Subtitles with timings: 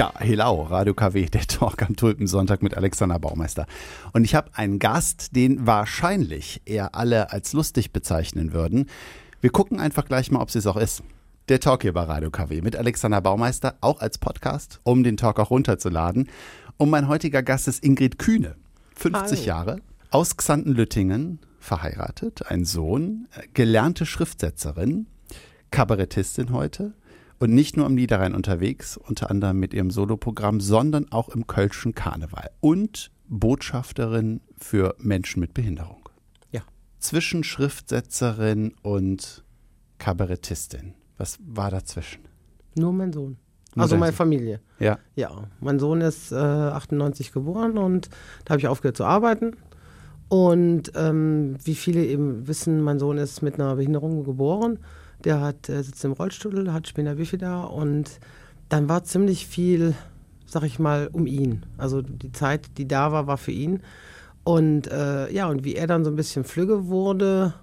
[0.00, 3.66] Ja, hello, Radio KW, der Talk am Tulpensonntag mit Alexander Baumeister.
[4.14, 8.88] Und ich habe einen Gast, den wahrscheinlich eher alle als lustig bezeichnen würden.
[9.42, 11.02] Wir gucken einfach gleich mal, ob es auch ist.
[11.50, 15.38] Der Talk hier bei Radio KW mit Alexander Baumeister, auch als Podcast, um den Talk
[15.38, 16.30] auch runterzuladen.
[16.78, 18.56] Und mein heutiger Gast ist Ingrid Kühne,
[18.96, 19.46] 50 Hallo.
[19.46, 19.76] Jahre,
[20.10, 25.08] aus Xanten-Lüttingen, verheiratet, ein Sohn, gelernte Schriftsetzerin,
[25.70, 26.94] Kabarettistin heute
[27.40, 31.94] und nicht nur am Niederrhein unterwegs, unter anderem mit ihrem Soloprogramm, sondern auch im Kölschen
[31.94, 36.08] Karneval und Botschafterin für Menschen mit Behinderung.
[36.52, 36.60] Ja.
[36.98, 39.42] Zwischen Schriftsetzerin und
[39.98, 40.94] Kabarettistin.
[41.16, 42.20] Was war dazwischen?
[42.76, 43.38] Nur mein Sohn.
[43.74, 44.60] Nur also meine Familie.
[44.78, 44.98] Ja.
[45.14, 45.48] Ja.
[45.60, 48.10] Mein Sohn ist äh, 98 geboren und
[48.44, 49.56] da habe ich aufgehört zu arbeiten.
[50.28, 54.78] Und ähm, wie viele eben wissen, mein Sohn ist mit einer Behinderung geboren.
[55.24, 58.20] Der hat, äh, sitzt im Rollstuhl, hat Spina bifida und
[58.68, 59.94] dann war ziemlich viel,
[60.46, 61.64] sag ich mal, um ihn.
[61.76, 63.80] Also die Zeit, die da war, war für ihn.
[64.44, 67.54] Und äh, ja, und wie er dann so ein bisschen flügge wurde,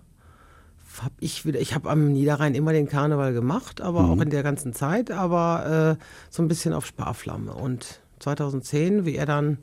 [1.02, 4.12] habe ich wieder, ich habe am Niederrhein immer den Karneval gemacht, aber mhm.
[4.12, 7.54] auch in der ganzen Zeit, aber äh, so ein bisschen auf Sparflamme.
[7.54, 9.60] Und 2010, wie er dann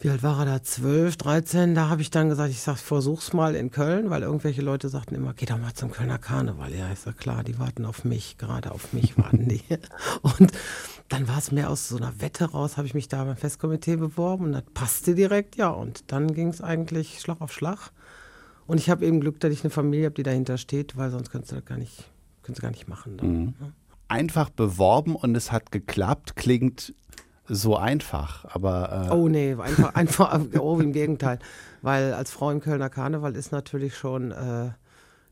[0.00, 0.62] wie alt war er da?
[0.62, 1.74] 12, 13.
[1.74, 5.14] Da habe ich dann gesagt, ich sag, versuch's mal in Köln, weil irgendwelche Leute sagten
[5.14, 6.74] immer, geh doch mal zum Kölner Karneval.
[6.74, 9.62] Ja, ich sag, klar, die warten auf mich, gerade auf mich warten die.
[10.22, 10.52] Und
[11.08, 13.96] dann war es mehr aus so einer Wette raus, habe ich mich da beim Festkomitee
[13.96, 15.68] beworben und das passte direkt, ja.
[15.68, 17.92] Und dann ging es eigentlich Schlag auf Schlag.
[18.66, 21.30] Und ich habe eben Glück, dass ich eine Familie habe, die dahinter steht, weil sonst
[21.30, 22.10] könntest du das gar nicht,
[22.42, 23.16] könntest du gar nicht machen.
[23.16, 23.54] Dann, mhm.
[23.60, 23.72] ne?
[24.08, 26.94] Einfach beworben und es hat geklappt, klingt
[27.48, 29.08] so einfach, aber.
[29.08, 31.38] Äh oh nee, einfach, einfach, oh, im Gegenteil.
[31.82, 34.32] Weil als Frau im Kölner Karneval ist natürlich schon.
[34.32, 34.70] Äh,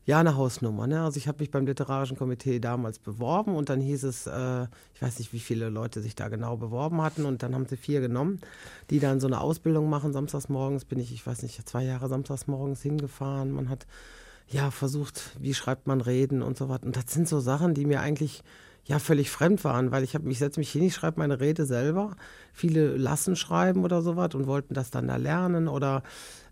[0.05, 0.85] ja, eine Hausnummer.
[0.85, 1.01] Ne?
[1.01, 5.01] Also ich habe mich beim Literarischen Komitee damals beworben und dann hieß es, äh, ich
[5.01, 8.01] weiß nicht, wie viele Leute sich da genau beworben hatten und dann haben sie vier
[8.01, 8.39] genommen,
[8.91, 10.13] die dann so eine Ausbildung machen.
[10.13, 13.51] Samstags morgens bin ich, ich weiß nicht, zwei Jahre samstags morgens hingefahren.
[13.51, 13.87] Man hat
[14.47, 16.85] ja versucht, wie schreibt man Reden und so weiter.
[16.85, 18.43] Und das sind so Sachen, die mir eigentlich
[18.85, 21.65] ja völlig fremd waren, weil ich habe mich setze mich hin, ich schreibe meine Rede
[21.65, 22.15] selber.
[22.53, 26.03] Viele lassen schreiben oder sowas und wollten das dann da lernen oder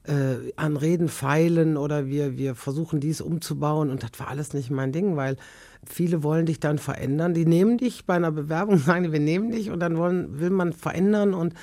[0.05, 4.71] äh, an Reden feilen oder wir, wir versuchen dies umzubauen und das war alles nicht
[4.71, 5.37] mein Ding, weil
[5.85, 7.33] viele wollen dich dann verändern.
[7.33, 10.73] Die nehmen dich bei einer Bewerbung, sagen, wir nehmen dich und dann wollen, will man
[10.73, 11.53] verändern und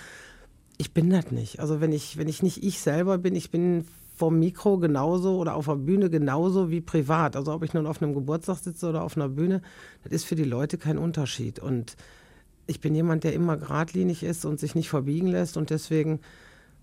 [0.78, 1.60] ich bin das nicht.
[1.60, 3.84] Also wenn ich, wenn ich nicht ich selber bin, ich bin
[4.20, 7.36] vom Mikro genauso oder auf der Bühne genauso wie privat.
[7.36, 9.62] Also ob ich nun auf einem Geburtstag sitze oder auf einer Bühne,
[10.04, 11.58] das ist für die Leute kein Unterschied.
[11.58, 11.96] Und
[12.66, 16.20] ich bin jemand, der immer geradlinig ist und sich nicht verbiegen lässt und deswegen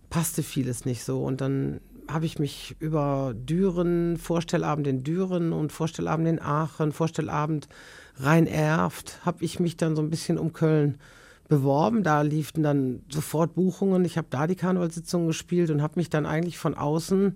[0.10, 1.24] passte vieles nicht so.
[1.24, 7.70] Und dann habe ich mich über Düren, Vorstellabend in Düren und Vorstellabend in Aachen, Vorstellabend
[8.16, 11.17] Rhein-Erft, habe ich mich dann so ein bisschen um Köln äh,
[11.48, 12.04] beworben.
[12.04, 14.06] Da liefen dann sofort Buchungen.
[14.06, 17.36] Ich habe da die Karnevalssitzung gespielt und habe mich dann eigentlich von außen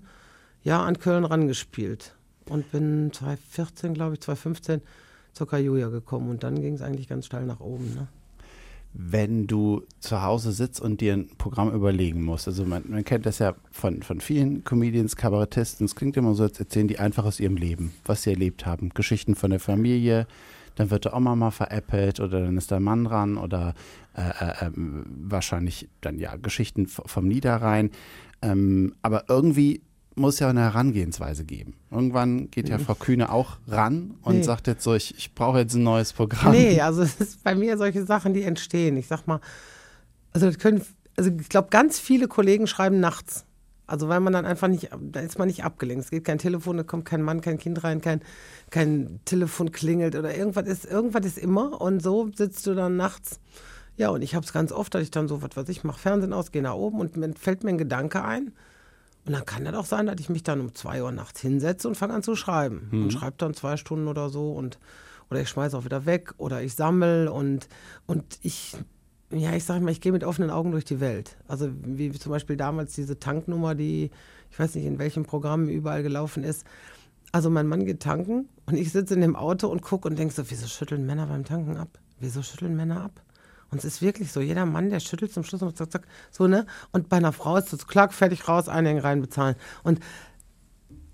[0.63, 2.15] ja an Köln rangespielt.
[2.49, 4.81] Und bin 2014, glaube ich, 2015
[5.33, 6.29] zur Kajuja gekommen.
[6.29, 7.93] Und dann ging es eigentlich ganz steil nach oben.
[7.95, 8.07] Ne?
[8.93, 13.25] Wenn du zu Hause sitzt und dir ein Programm überlegen musst, also man, man kennt
[13.25, 17.23] das ja von, von vielen Comedians, Kabarettisten, es klingt immer so, als erzählen die einfach
[17.23, 18.89] aus ihrem Leben, was sie erlebt haben.
[18.89, 20.27] Geschichten von der Familie,
[20.81, 23.75] dann wird der Oma mal veräppelt oder dann ist der Mann dran oder
[24.15, 27.91] äh, äh, ähm, wahrscheinlich dann ja Geschichten vom Niederrhein.
[28.41, 29.81] Ähm, aber irgendwie
[30.15, 31.75] muss ja eine Herangehensweise geben.
[31.91, 34.43] Irgendwann geht ja Frau Kühne auch ran und nee.
[34.43, 36.51] sagt jetzt so, ich, ich brauche jetzt ein neues Programm.
[36.51, 38.97] Nee, also es ist bei mir solche Sachen, die entstehen.
[38.97, 39.39] Ich sag mal,
[40.33, 40.81] also das können,
[41.15, 43.45] also ich glaube, ganz viele Kollegen schreiben nachts.
[43.91, 46.05] Also weil man dann einfach nicht, da ist man nicht abgelenkt.
[46.05, 48.21] Es geht kein Telefon, da kommt kein Mann, kein Kind rein, kein,
[48.69, 51.81] kein Telefon klingelt oder irgendwas ist, irgendwas ist immer.
[51.81, 53.41] Und so sitzt du dann nachts.
[53.97, 55.99] Ja, und ich habe es ganz oft, dass ich dann so, was weiß ich, mache
[55.99, 58.53] Fernsehen aus, gehe nach oben und mir fällt mir ein Gedanke ein.
[59.25, 61.89] Und dann kann das auch sein, dass ich mich dann um zwei Uhr nachts hinsetze
[61.89, 62.87] und fange an zu schreiben.
[62.91, 63.03] Mhm.
[63.03, 64.79] Und schreibe dann zwei Stunden oder so und
[65.29, 67.67] oder ich schmeiße auch wieder weg oder ich sammle und,
[68.05, 68.77] und ich
[69.31, 71.37] ja, ich sage mal, ich gehe mit offenen Augen durch die Welt.
[71.47, 74.11] Also wie zum Beispiel damals diese Tanknummer, die,
[74.49, 76.65] ich weiß nicht, in welchem Programm überall gelaufen ist.
[77.31, 80.33] Also mein Mann geht tanken und ich sitze in dem Auto und gucke und denke
[80.33, 81.99] so, wieso schütteln Männer beim Tanken ab?
[82.19, 83.21] Wieso schütteln Männer ab?
[83.71, 86.45] Und es ist wirklich so, jeder Mann, der schüttelt zum Schluss und zack, zack, so,
[86.47, 86.65] ne?
[86.91, 89.55] Und bei einer Frau ist es klack, fertig raus, einhängen rein, bezahlen.
[89.83, 90.01] Und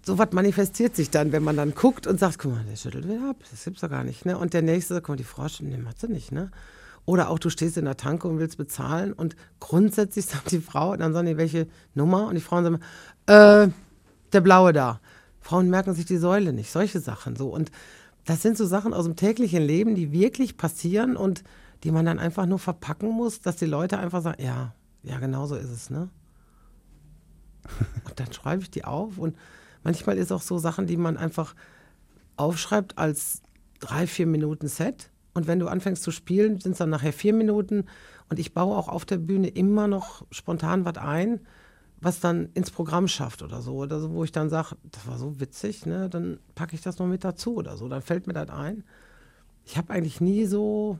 [0.03, 3.29] sowas manifestiert sich dann, wenn man dann guckt und sagt, guck mal, der schüttelt wieder
[3.29, 4.39] ab, das gibt's doch gar nicht, ne?
[4.39, 6.49] Und der nächste, guck mal, die Frau schüttelt, ne, hat sie nicht, ne?
[7.07, 10.95] Oder auch du stehst in der Tanke und willst bezahlen und grundsätzlich sagt die Frau,
[10.95, 12.27] dann sagen die, welche Nummer?
[12.27, 12.79] Und die Frauen sagen,
[13.25, 13.71] äh,
[14.33, 14.99] der blaue da.
[15.39, 17.47] Frauen merken sich die Säule nicht, solche Sachen so.
[17.47, 17.71] Und
[18.25, 21.45] das sind so Sachen aus dem täglichen Leben, die wirklich passieren und
[21.85, 25.47] die man dann einfach nur verpacken muss, dass die Leute einfach sagen, ja, ja, genau
[25.47, 26.09] so ist es, ne?
[28.03, 29.37] Und dann schreibe ich die auf und
[29.83, 31.55] manchmal ist auch so Sachen, die man einfach
[32.35, 33.41] aufschreibt als
[33.79, 35.09] drei, vier Minuten Set.
[35.37, 37.85] Und wenn du anfängst zu spielen, sind es dann nachher vier Minuten.
[38.27, 41.41] Und ich baue auch auf der Bühne immer noch spontan was ein,
[42.01, 43.75] was dann ins Programm schafft oder so.
[43.75, 46.09] Oder so, wo ich dann sage, das war so witzig, ne?
[46.09, 47.87] dann packe ich das noch mit dazu oder so.
[47.87, 48.83] Dann fällt mir das ein.
[49.63, 50.97] Ich habe eigentlich nie so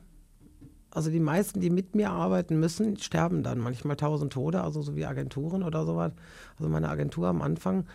[0.92, 4.96] also die meisten, die mit mir arbeiten müssen, sterben dann manchmal tausend Tode, also so
[4.96, 6.12] wie Agenturen oder sowas.
[6.60, 7.88] Also meine Agentur am Anfang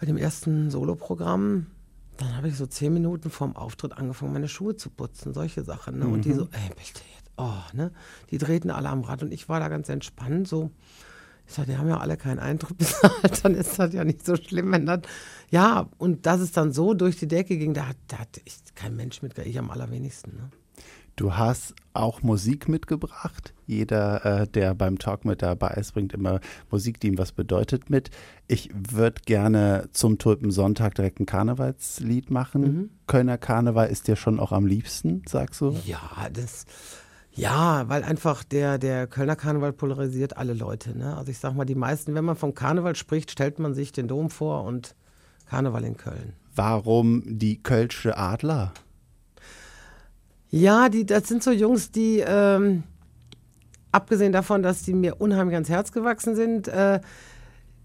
[0.00, 1.66] bei dem ersten Soloprogramm,
[2.16, 5.98] dann habe ich so zehn Minuten vorm Auftritt angefangen, meine Schuhe zu putzen, solche Sachen.
[5.98, 6.06] Ne?
[6.06, 6.36] Und die mhm.
[6.36, 7.92] so, ey, bitte jetzt, oh, ne?
[8.30, 10.70] Die drehten alle am Rad und ich war da ganz entspannt, so.
[11.46, 14.36] Ich sage, die haben ja alle keinen Eindruck bezahlt, dann ist das ja nicht so
[14.36, 15.00] schlimm, wenn das,
[15.50, 18.40] ja, und dass es dann so durch die Decke ging, da hat, da hat
[18.74, 20.50] kein Mensch mit, ich am allerwenigsten, ne?
[21.16, 23.54] Du hast auch Musik mitgebracht.
[23.66, 26.40] Jeder, äh, der beim Talk mit dabei ist, bringt immer
[26.70, 28.10] Musik, die ihm was bedeutet mit.
[28.48, 32.62] Ich würde gerne zum Tulpensonntag direkt ein Karnevalslied machen.
[32.62, 32.90] Mhm.
[33.06, 35.76] Kölner Karneval ist dir schon auch am liebsten, sagst du?
[35.84, 36.00] Ja,
[36.32, 36.64] das.
[37.32, 40.96] Ja, weil einfach der, der Kölner Karneval polarisiert alle Leute.
[40.96, 41.16] Ne?
[41.16, 44.08] Also ich sag mal, die meisten, wenn man vom Karneval spricht, stellt man sich den
[44.08, 44.94] Dom vor und
[45.46, 46.34] Karneval in Köln.
[46.54, 48.72] Warum die Kölsche Adler?
[50.56, 52.84] Ja, die, das sind so Jungs, die, ähm,
[53.90, 57.00] abgesehen davon, dass die mir unheimlich ans Herz gewachsen sind, äh,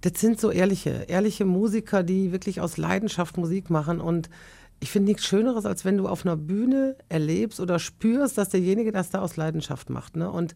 [0.02, 4.00] das sind so ehrliche, ehrliche Musiker, die wirklich aus Leidenschaft Musik machen.
[4.00, 4.30] Und
[4.80, 8.92] ich finde nichts Schöneres, als wenn du auf einer Bühne erlebst oder spürst, dass derjenige
[8.92, 10.16] das da aus Leidenschaft macht.
[10.16, 10.30] Ne?
[10.30, 10.54] Und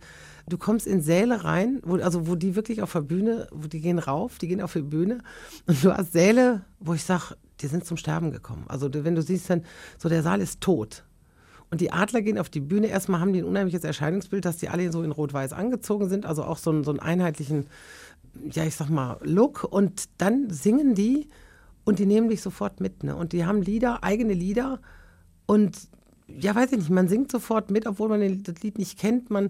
[0.47, 3.81] du kommst in Säle rein, wo, also wo die wirklich auf der Bühne, wo die
[3.81, 5.23] gehen rauf, die gehen auf die Bühne.
[5.65, 8.65] Und du hast Säle, wo ich sage, die sind zum Sterben gekommen.
[8.67, 9.65] Also wenn du siehst dann,
[9.97, 11.03] so der Saal ist tot.
[11.73, 12.85] Und die Adler gehen auf die Bühne.
[12.85, 16.43] Erstmal haben die ein unheimliches Erscheinungsbild, dass die alle so in Rot-Weiß angezogen sind, also
[16.43, 17.65] auch so einen, so einen einheitlichen,
[18.51, 19.63] ja, ich sag mal, Look.
[19.63, 21.29] Und dann singen die
[21.83, 23.03] und die nehmen dich sofort mit.
[23.03, 23.15] Ne?
[23.15, 24.81] Und die haben Lieder, eigene Lieder.
[25.47, 25.75] Und
[26.27, 29.31] ja, weiß ich nicht, man singt sofort mit, obwohl man das Lied nicht kennt.
[29.31, 29.49] Man,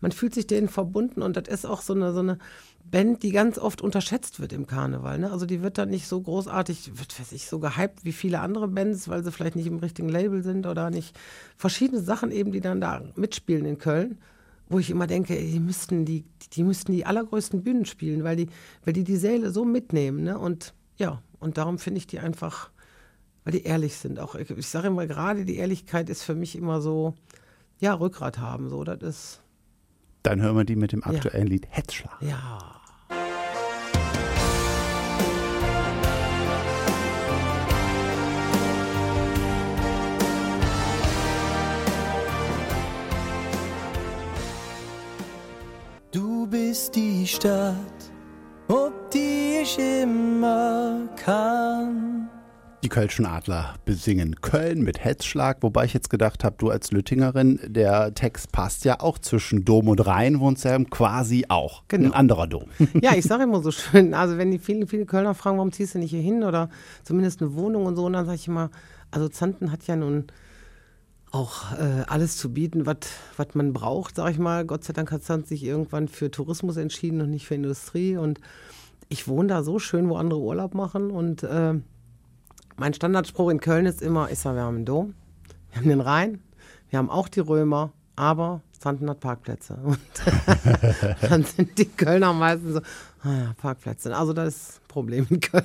[0.00, 2.38] man fühlt sich denen verbunden und das ist auch so eine, so eine
[2.90, 5.18] Band, die ganz oft unterschätzt wird im Karneval.
[5.18, 5.30] Ne?
[5.30, 8.68] Also die wird dann nicht so großartig, wird, weiß ich, so gehypt wie viele andere
[8.68, 11.18] Bands, weil sie vielleicht nicht im richtigen Label sind oder nicht.
[11.56, 14.18] Verschiedene Sachen eben, die dann da mitspielen in Köln,
[14.68, 18.48] wo ich immer denke, die müssten die, die müssten die allergrößten Bühnen spielen, weil die,
[18.84, 20.22] weil die die Säle so mitnehmen.
[20.22, 20.38] Ne?
[20.38, 22.70] Und ja, und darum finde ich die einfach,
[23.44, 24.20] weil die ehrlich sind.
[24.20, 27.14] Auch ich, ich sage immer, gerade die Ehrlichkeit ist für mich immer so,
[27.78, 28.70] ja, Rückgrat haben.
[28.70, 29.40] So, das ist.
[30.26, 31.52] Dann hören wir die mit dem aktuellen ja.
[31.52, 32.20] Lied Hetzschlag.
[32.20, 32.76] Ja.
[46.76, 48.12] ist die Stadt,
[48.68, 52.25] ob die ich immer kann.
[52.86, 57.58] Die Kölschen Adler besingen Köln mit Hetzschlag, wobei ich jetzt gedacht habe, du als Lüttingerin,
[57.66, 61.82] der Text passt ja auch zwischen Dom und Rhein, wohnst ja quasi auch.
[61.88, 62.10] Genau.
[62.10, 62.66] Ein anderer Dom.
[63.02, 65.96] Ja, ich sage immer so schön, also wenn die viele, viele Kölner fragen, warum ziehst
[65.96, 66.70] du nicht hier hin oder
[67.02, 68.70] zumindest eine Wohnung und so, und dann sage ich immer,
[69.10, 70.26] also Zanten hat ja nun
[71.32, 72.98] auch äh, alles zu bieten, was
[73.54, 74.64] man braucht, sag ich mal.
[74.64, 78.16] Gott sei Dank hat Sand sich irgendwann für Tourismus entschieden und nicht für Industrie.
[78.16, 78.40] Und
[79.08, 81.10] ich wohne da so schön, wo andere Urlaub machen.
[81.10, 81.74] Und äh,
[82.76, 85.14] mein Standardspruch in Köln ist immer, ich sage, wir haben einen Dom,
[85.70, 86.40] wir haben den Rhein,
[86.90, 89.78] wir haben auch die Römer, aber Zanten hat Parkplätze.
[89.84, 89.98] Und
[91.22, 92.80] dann sind die Kölner meistens so,
[93.22, 94.16] ah ja, Parkplätze.
[94.16, 95.64] Also das ist ein Problem in Köln.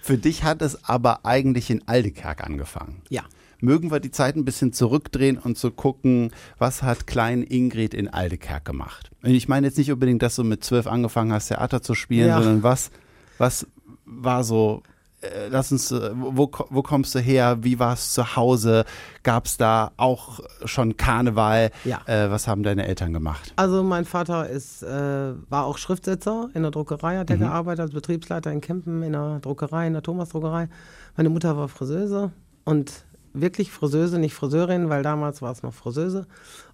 [0.00, 3.02] Für dich hat es aber eigentlich in Aldekerk angefangen.
[3.08, 3.22] Ja
[3.62, 7.94] mögen wir die Zeit ein bisschen zurückdrehen und zu so gucken, was hat klein Ingrid
[7.94, 9.10] in Aldekerk gemacht.
[9.22, 12.42] Ich meine jetzt nicht unbedingt, dass du mit zwölf angefangen hast, Theater zu spielen, ja.
[12.42, 12.90] sondern was,
[13.38, 13.66] was
[14.04, 14.82] war so,
[15.22, 17.58] äh, lass uns, äh, wo, wo kommst du her?
[17.62, 18.84] Wie war es zu Hause?
[19.22, 21.70] Gab es da auch schon Karneval?
[21.84, 22.00] Ja.
[22.06, 23.52] Äh, was haben deine Eltern gemacht?
[23.56, 27.40] Also mein Vater ist, äh, war auch Schriftsetzer in der Druckerei, hat er mhm.
[27.40, 30.68] gearbeitet als Betriebsleiter in Kempen in der Druckerei, in der Thomas-Druckerei.
[31.16, 32.32] Meine Mutter war Friseuse
[32.64, 36.26] und wirklich Friseuse, nicht Friseurin, weil damals war es noch Friseuse.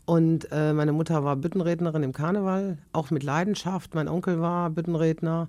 [0.05, 3.95] Und äh, meine Mutter war Büttenrednerin im Karneval, auch mit Leidenschaft.
[3.95, 5.49] Mein Onkel war Büttenredner.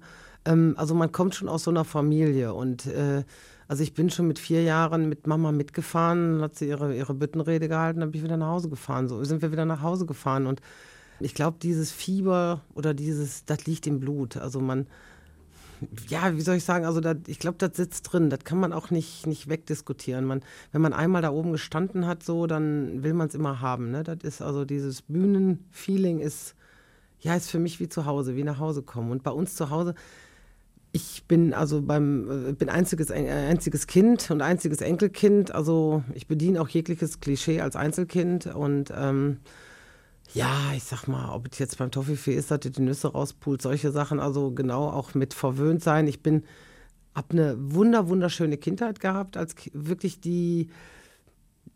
[0.49, 2.53] Ähm, also man kommt schon aus so einer Familie.
[2.53, 3.23] Und äh,
[3.67, 7.69] also ich bin schon mit vier Jahren mit Mama mitgefahren, hat sie ihre, ihre Büttenrede
[7.69, 9.07] gehalten, dann bin ich wieder nach Hause gefahren.
[9.07, 10.47] So sind wir wieder nach Hause gefahren.
[10.47, 10.61] Und
[11.19, 14.37] ich glaube, dieses Fieber oder dieses, das liegt im Blut.
[14.37, 14.87] Also man,
[16.07, 18.31] ja, wie soll ich sagen, also da, ich glaube, das sitzt drin.
[18.31, 20.25] Das kann man auch nicht, nicht wegdiskutieren.
[20.25, 20.41] Man,
[20.71, 23.91] wenn man einmal da oben gestanden hat, so, dann will man es immer haben.
[23.91, 24.03] Ne?
[24.03, 26.55] Das ist also dieses Bühnenfeeling ist,
[27.19, 29.11] ja, ist für mich wie zu Hause, wie nach Hause kommen.
[29.11, 29.93] Und bei uns zu Hause,
[30.91, 35.53] ich bin also beim, äh, bin einziges, äh, einziges Kind und einziges Enkelkind.
[35.53, 39.38] Also ich bediene auch jegliches Klischee als Einzelkind und ähm,
[40.34, 43.62] ja, ich sag mal, ob es jetzt beim Toffifee ist, dass ihr die Nüsse rauspult,
[43.62, 46.08] solche Sachen, also genau auch mit verwöhnt sein.
[46.08, 46.43] Ich bin,
[47.15, 50.69] hab eine wunder, wunderschöne Kindheit gehabt, als wirklich die,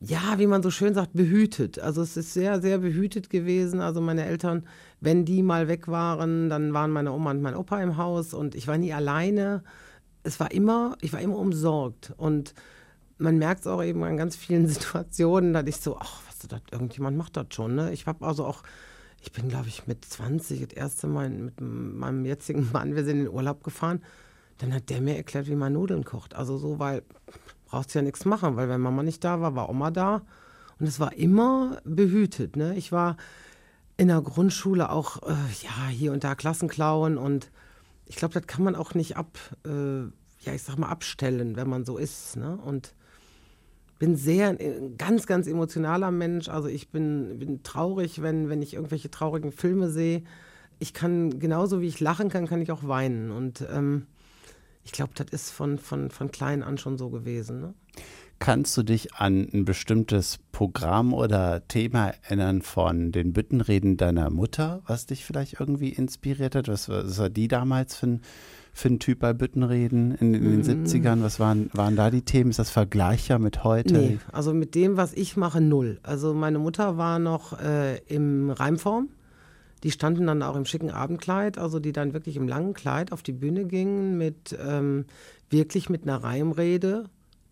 [0.05, 1.79] ja, wie man so schön sagt, behütet.
[1.79, 3.79] Also es ist sehr, sehr behütet gewesen.
[3.79, 4.67] Also meine Eltern,
[4.99, 8.53] wenn die mal weg waren, dann waren meine Oma und mein Opa im Haus und
[8.53, 9.63] ich war nie alleine.
[10.23, 12.53] Es war immer, ich war immer umsorgt und
[13.17, 16.61] man merkt es auch eben an ganz vielen Situationen, dass ich so, ach, du, das,
[16.71, 17.75] irgendjemand macht das schon.
[17.75, 17.93] Ne?
[17.93, 18.63] Ich habe also auch,
[19.21, 23.19] ich bin, glaube ich, mit 20 das erste Mal mit meinem jetzigen Mann, wir sind
[23.19, 24.01] in den Urlaub gefahren.
[24.57, 26.35] Dann hat der mir erklärt, wie man Nudeln kocht.
[26.35, 27.03] Also so, weil
[27.73, 30.21] brauchst ja nichts machen, weil wenn Mama nicht da war, war Oma da.
[30.79, 32.55] Und es war immer behütet.
[32.55, 32.75] Ne?
[32.75, 33.17] Ich war
[33.97, 35.31] in der Grundschule auch, äh,
[35.63, 37.49] ja, hier und da Klassenklauen und
[38.05, 41.67] ich glaube, das kann man auch nicht ab, äh, ja, ich sag mal, abstellen, wenn
[41.67, 42.37] man so ist.
[42.37, 42.57] Ne?
[42.57, 42.93] Und
[43.97, 46.49] bin sehr äh, ganz, ganz emotionaler Mensch.
[46.49, 50.21] Also ich bin, bin traurig, wenn, wenn ich irgendwelche traurigen Filme sehe.
[50.77, 53.31] Ich kann, genauso wie ich lachen kann, kann ich auch weinen.
[53.31, 54.05] Und ähm,
[54.83, 57.61] ich glaube, das ist von, von, von klein an schon so gewesen.
[57.61, 57.73] Ne?
[58.39, 64.81] Kannst du dich an ein bestimmtes Programm oder Thema erinnern von den Büttenreden deiner Mutter,
[64.85, 66.67] was dich vielleicht irgendwie inspiriert hat?
[66.67, 68.21] Was, was war die damals für ein
[68.73, 70.85] für ein Typ bei Büttenreden in, in den mhm.
[70.85, 71.21] 70ern?
[71.21, 72.49] Was waren, waren da die Themen?
[72.49, 73.93] Ist das vergleichbar mit heute?
[73.93, 75.99] Nee, also mit dem, was ich mache, null.
[76.01, 79.09] Also meine Mutter war noch äh, im Reimform.
[79.83, 83.21] Die standen dann auch im schicken Abendkleid, also die dann wirklich im langen Kleid auf
[83.21, 85.05] die Bühne gingen mit ähm,
[85.49, 87.05] wirklich mit einer Reimrede,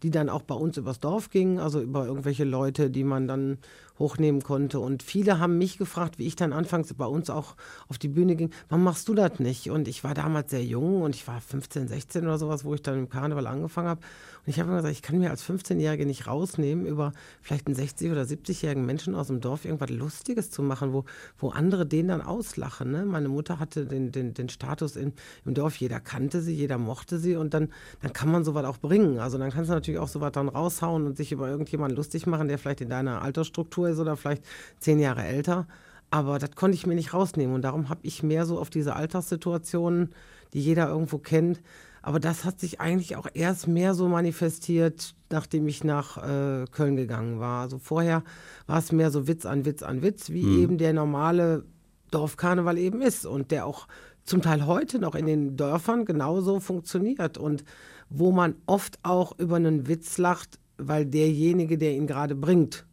[0.04, 3.60] die dann auch bei uns übers Dorf ging, also über irgendwelche Leute, die man dann
[4.00, 4.80] hochnehmen konnte.
[4.80, 7.56] Und viele haben mich gefragt, wie ich dann anfangs bei uns auch
[7.88, 9.70] auf die Bühne ging, warum machst du das nicht?
[9.70, 12.82] Und ich war damals sehr jung und ich war 15, 16 oder sowas, wo ich
[12.82, 14.02] dann im Karneval angefangen habe.
[14.46, 17.76] Und ich habe immer gesagt, ich kann mir als 15-Jährige nicht rausnehmen, über vielleicht einen
[17.76, 21.06] 60- oder 70-jährigen Menschen aus dem Dorf irgendwas Lustiges zu machen, wo,
[21.38, 22.92] wo andere den dann auslachen.
[22.92, 23.06] Ne?
[23.06, 25.14] Meine Mutter hatte den, den, den Status in,
[25.46, 27.70] im Dorf, jeder kannte sie, jeder mochte sie und dann,
[28.02, 29.20] dann kann man sowas auch bringen.
[29.20, 32.48] Also dann kannst du natürlich auch sowas dann raushauen und sich über irgendjemanden lustig machen,
[32.48, 34.44] der vielleicht in deiner Altersstruktur ist oder vielleicht
[34.80, 35.68] zehn Jahre älter.
[36.10, 37.56] Aber das konnte ich mir nicht rausnehmen.
[37.56, 40.10] Und darum habe ich mehr so auf diese Alltagssituationen,
[40.54, 41.62] die jeder irgendwo kennt.
[42.02, 46.96] Aber das hat sich eigentlich auch erst mehr so manifestiert, nachdem ich nach äh, Köln
[46.96, 47.62] gegangen war.
[47.62, 48.24] Also vorher
[48.66, 50.64] war es mehr so Witz an Witz an Witz, wie mhm.
[50.64, 51.64] eben der normale
[52.10, 53.88] Dorfkarneval eben ist und der auch
[54.24, 57.64] zum Teil heute noch in den Dörfern genauso funktioniert und
[58.10, 62.86] wo man oft auch über einen Witz lacht, weil derjenige, der ihn gerade bringt,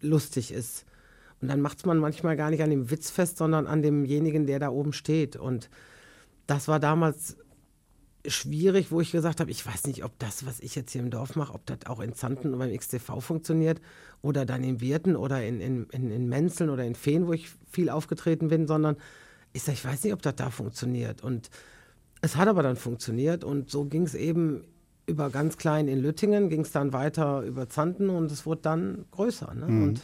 [0.00, 0.84] lustig ist.
[1.40, 4.46] Und dann macht es man manchmal gar nicht an dem Witz fest, sondern an demjenigen,
[4.46, 5.36] der da oben steht.
[5.36, 5.70] Und
[6.46, 7.36] das war damals
[8.26, 11.10] schwierig, wo ich gesagt habe, ich weiß nicht, ob das, was ich jetzt hier im
[11.10, 13.80] Dorf mache, ob das auch in Zanten beim XTV funktioniert
[14.22, 17.50] oder dann in Wirten oder in, in, in, in Menzeln oder in Feen, wo ich
[17.70, 18.96] viel aufgetreten bin, sondern
[19.52, 21.22] ich sage, ich weiß nicht, ob das da funktioniert.
[21.22, 21.50] Und
[22.22, 24.64] es hat aber dann funktioniert und so ging es eben
[25.06, 29.04] über ganz klein in Lüttingen, ging es dann weiter über Zanten und es wurde dann
[29.10, 29.52] größer.
[29.52, 29.66] Ne?
[29.66, 29.82] Mhm.
[29.82, 30.00] Und,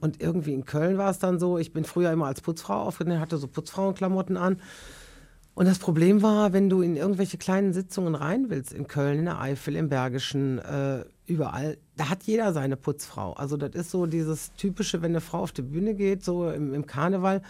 [0.00, 3.20] und irgendwie in Köln war es dann so, ich bin früher immer als Putzfrau aufgetreten,
[3.20, 4.60] hatte so Putzfrauenklamotten an.
[5.56, 9.24] Und das Problem war, wenn du in irgendwelche kleinen Sitzungen rein willst, in Köln, in
[9.24, 13.32] der Eifel, im Bergischen, äh, überall, da hat jeder seine Putzfrau.
[13.32, 16.74] Also das ist so dieses typische, wenn eine Frau auf die Bühne geht, so im,
[16.74, 17.40] im Karneval,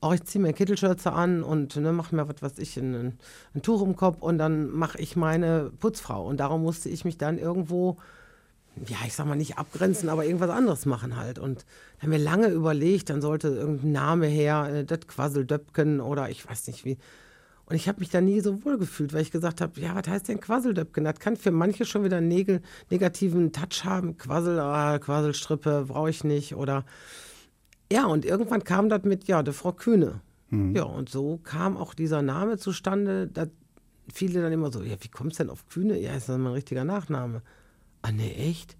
[0.00, 3.18] auch ich ziehe mir Kittelschürze an und ne, mache mir was weiß ich, ein,
[3.52, 6.24] ein Tuch im Kopf und dann mache ich meine Putzfrau.
[6.24, 7.96] Und darum musste ich mich dann irgendwo,
[8.86, 11.40] ja, ich sag mal nicht abgrenzen, aber irgendwas anderes machen halt.
[11.40, 16.30] Und da haben wir lange überlegt, dann sollte irgendein Name her, äh, das Quasseldöpken oder
[16.30, 16.96] ich weiß nicht wie.
[17.68, 20.06] Und ich habe mich da nie so wohl gefühlt, weil ich gesagt habe, ja, was
[20.06, 21.02] heißt denn Quasseldöpken?
[21.04, 24.16] Das kann für manche schon wieder einen negativen Touch haben.
[24.16, 26.84] Quassel, ah, Quasselstrippe brauche ich nicht oder
[27.90, 30.20] ja, und irgendwann kam das mit, ja, der Frau Kühne.
[30.50, 30.74] Mhm.
[30.74, 33.28] Ja, und so kam auch dieser Name zustande.
[33.28, 33.46] Da
[34.12, 35.98] viele dann immer so, ja, wie kommt es denn auf Kühne?
[35.98, 37.42] Ja, ist das mein richtiger Nachname?
[38.02, 38.76] Ah, nee, echt?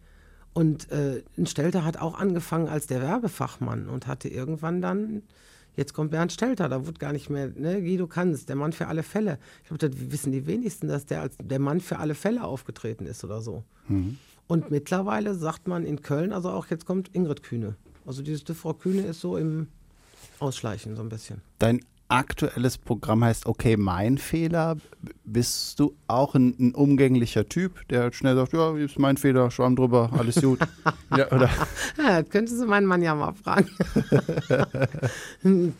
[0.52, 5.22] Und äh, ein Stelter hat auch angefangen als der Werbefachmann und hatte irgendwann dann,
[5.76, 8.88] jetzt kommt Bernd Stelter, da wurde gar nicht mehr, ne, Guido Kanz, der Mann für
[8.88, 9.38] alle Fälle.
[9.62, 13.06] Ich glaube, das wissen die wenigsten, dass der als der Mann für alle Fälle aufgetreten
[13.06, 13.62] ist oder so.
[13.88, 14.18] Mhm.
[14.48, 17.76] Und mittlerweile sagt man in Köln, also auch jetzt kommt Ingrid Kühne.
[18.04, 19.68] Also dieses De Frau Kühne ist so im
[20.38, 21.42] Ausschleichen so ein bisschen.
[21.58, 24.76] Dein aktuelles Programm heißt Okay, mein Fehler.
[25.24, 29.76] Bist du auch ein, ein umgänglicher Typ, der schnell sagt, ja, ist mein Fehler, schwamm
[29.76, 30.60] drüber, alles gut?
[31.16, 31.50] ja, oder?
[31.98, 33.70] Ja, das könntest du meinen Mann ja mal fragen.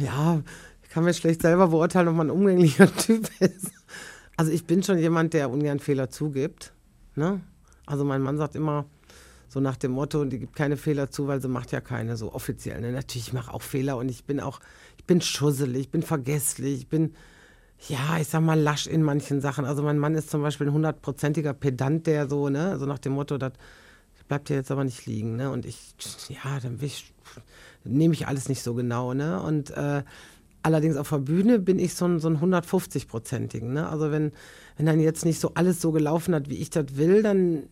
[0.00, 0.42] ja,
[0.82, 3.70] ich kann mir schlecht selber beurteilen, ob man ein umgänglicher Typ ist.
[4.36, 6.72] Also ich bin schon jemand, der ungern Fehler zugibt.
[7.16, 7.40] Ne?
[7.86, 8.86] Also mein Mann sagt immer,
[9.48, 12.32] so nach dem Motto, die gibt keine Fehler zu, weil sie macht ja keine so
[12.32, 12.80] offiziell.
[12.80, 12.92] Ne?
[12.92, 14.60] Natürlich, ich mache auch Fehler und ich bin auch,
[15.08, 17.14] bin schusselig, bin vergesslich, ich bin,
[17.88, 19.64] ja, ich sag mal, lasch in manchen Sachen.
[19.64, 23.14] Also mein Mann ist zum Beispiel ein hundertprozentiger Pedant, der so, ne, so nach dem
[23.14, 23.52] Motto, das
[24.28, 25.50] bleibt dir jetzt aber nicht liegen, ne?
[25.50, 25.94] Und ich,
[26.28, 26.78] ja, dann
[27.84, 29.42] nehme ich alles nicht so genau, ne?
[29.42, 30.04] Und äh,
[30.62, 33.88] allerdings auf der Bühne bin ich so ein, so ein 150-prozentigen, ne?
[33.88, 34.32] Also wenn,
[34.76, 37.64] wenn dann jetzt nicht so alles so gelaufen hat, wie ich das will, dann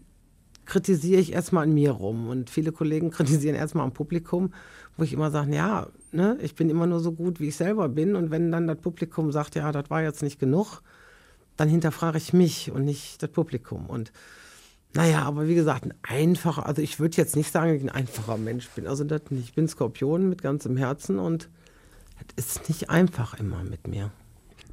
[0.66, 2.28] kritisiere ich erstmal an mir rum.
[2.28, 4.52] Und viele Kollegen kritisieren erstmal am Publikum,
[4.96, 7.88] wo ich immer sage, ja, ne, ich bin immer nur so gut, wie ich selber
[7.88, 8.16] bin.
[8.16, 10.82] Und wenn dann das Publikum sagt, ja, das war jetzt nicht genug,
[11.56, 13.86] dann hinterfrage ich mich und nicht das Publikum.
[13.86, 14.12] Und
[14.92, 17.94] naja, aber wie gesagt, ein einfacher, also ich würde jetzt nicht sagen, dass ich ein
[17.94, 18.86] einfacher Mensch bin.
[18.86, 19.22] Also das.
[19.30, 21.48] Ich bin Skorpion mit ganzem Herzen und
[22.36, 24.10] es ist nicht einfach immer mit mir.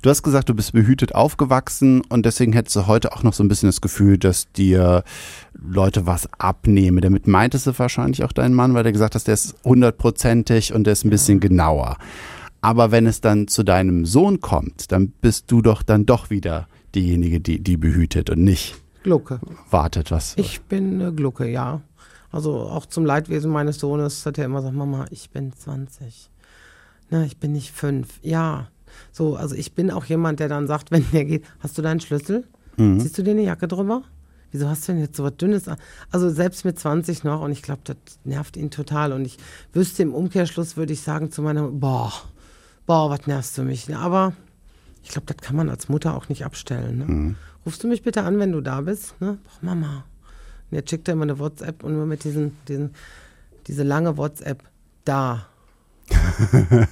[0.04, 3.42] Du hast gesagt, du bist behütet aufgewachsen und deswegen hättest du heute auch noch so
[3.42, 5.06] ein bisschen das Gefühl, dass dir
[5.54, 7.00] Leute was abnehmen.
[7.00, 10.84] Damit meintest du wahrscheinlich auch deinen Mann, weil du gesagt hast, der ist hundertprozentig und
[10.84, 11.96] der ist ein bisschen genauer.
[12.60, 16.68] Aber wenn es dann zu deinem Sohn kommt, dann bist du doch dann doch wieder
[16.94, 19.40] diejenige, die, die behütet und nicht Glucke.
[19.70, 20.34] wartet was.
[20.36, 21.80] Ich bin eine Glucke, ja.
[22.30, 26.30] Also auch zum Leidwesen meines Sohnes hat er immer gesagt, Mama, ich bin 20.
[27.10, 28.20] Na, ich bin nicht fünf.
[28.22, 28.68] Ja,
[29.12, 32.00] so, also ich bin auch jemand, der dann sagt, wenn der geht, hast du deinen
[32.00, 32.46] Schlüssel?
[32.78, 33.00] Mhm.
[33.00, 34.04] Ziehst du dir eine Jacke drüber?
[34.52, 35.78] Wieso hast du denn jetzt so was Dünnes an?
[36.12, 39.12] Also selbst mit 20 noch und ich glaube, das nervt ihn total.
[39.12, 39.38] Und ich
[39.74, 42.14] wüsste im Umkehrschluss, würde ich sagen zu meiner, boah,
[42.86, 43.94] boah, was nervst du mich?
[43.96, 44.34] Aber
[45.02, 46.98] ich glaube, das kann man als Mutter auch nicht abstellen.
[47.00, 47.06] Ne?
[47.06, 47.36] Mhm.
[47.66, 49.20] Rufst du mich bitte an, wenn du da bist?
[49.20, 49.40] Ne?
[49.44, 50.06] Boah, Mama.
[50.70, 52.92] Und jetzt schickt er immer eine WhatsApp und immer mit diesen, diesen
[53.68, 54.64] diese lange WhatsApp
[55.06, 55.48] da.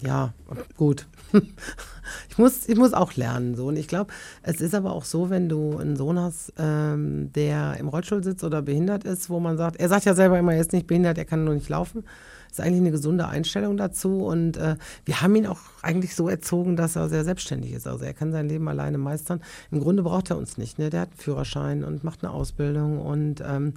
[0.00, 0.32] ja,
[0.76, 1.06] gut.
[2.30, 3.56] ich, muss, ich muss auch lernen.
[3.56, 3.66] So.
[3.66, 7.76] Und ich glaube, es ist aber auch so, wenn du einen Sohn hast, ähm, der
[7.78, 10.60] im Rollstuhl sitzt oder behindert ist, wo man sagt, er sagt ja selber immer, er
[10.60, 12.04] ist nicht behindert, er kann nur nicht laufen.
[12.48, 14.24] Das ist eigentlich eine gesunde Einstellung dazu.
[14.24, 17.86] Und äh, wir haben ihn auch eigentlich so erzogen, dass er sehr selbstständig ist.
[17.86, 19.42] Also er kann sein Leben alleine meistern.
[19.70, 20.78] Im Grunde braucht er uns nicht.
[20.78, 20.90] Ne?
[20.90, 23.74] Der hat einen Führerschein und macht eine Ausbildung und ähm,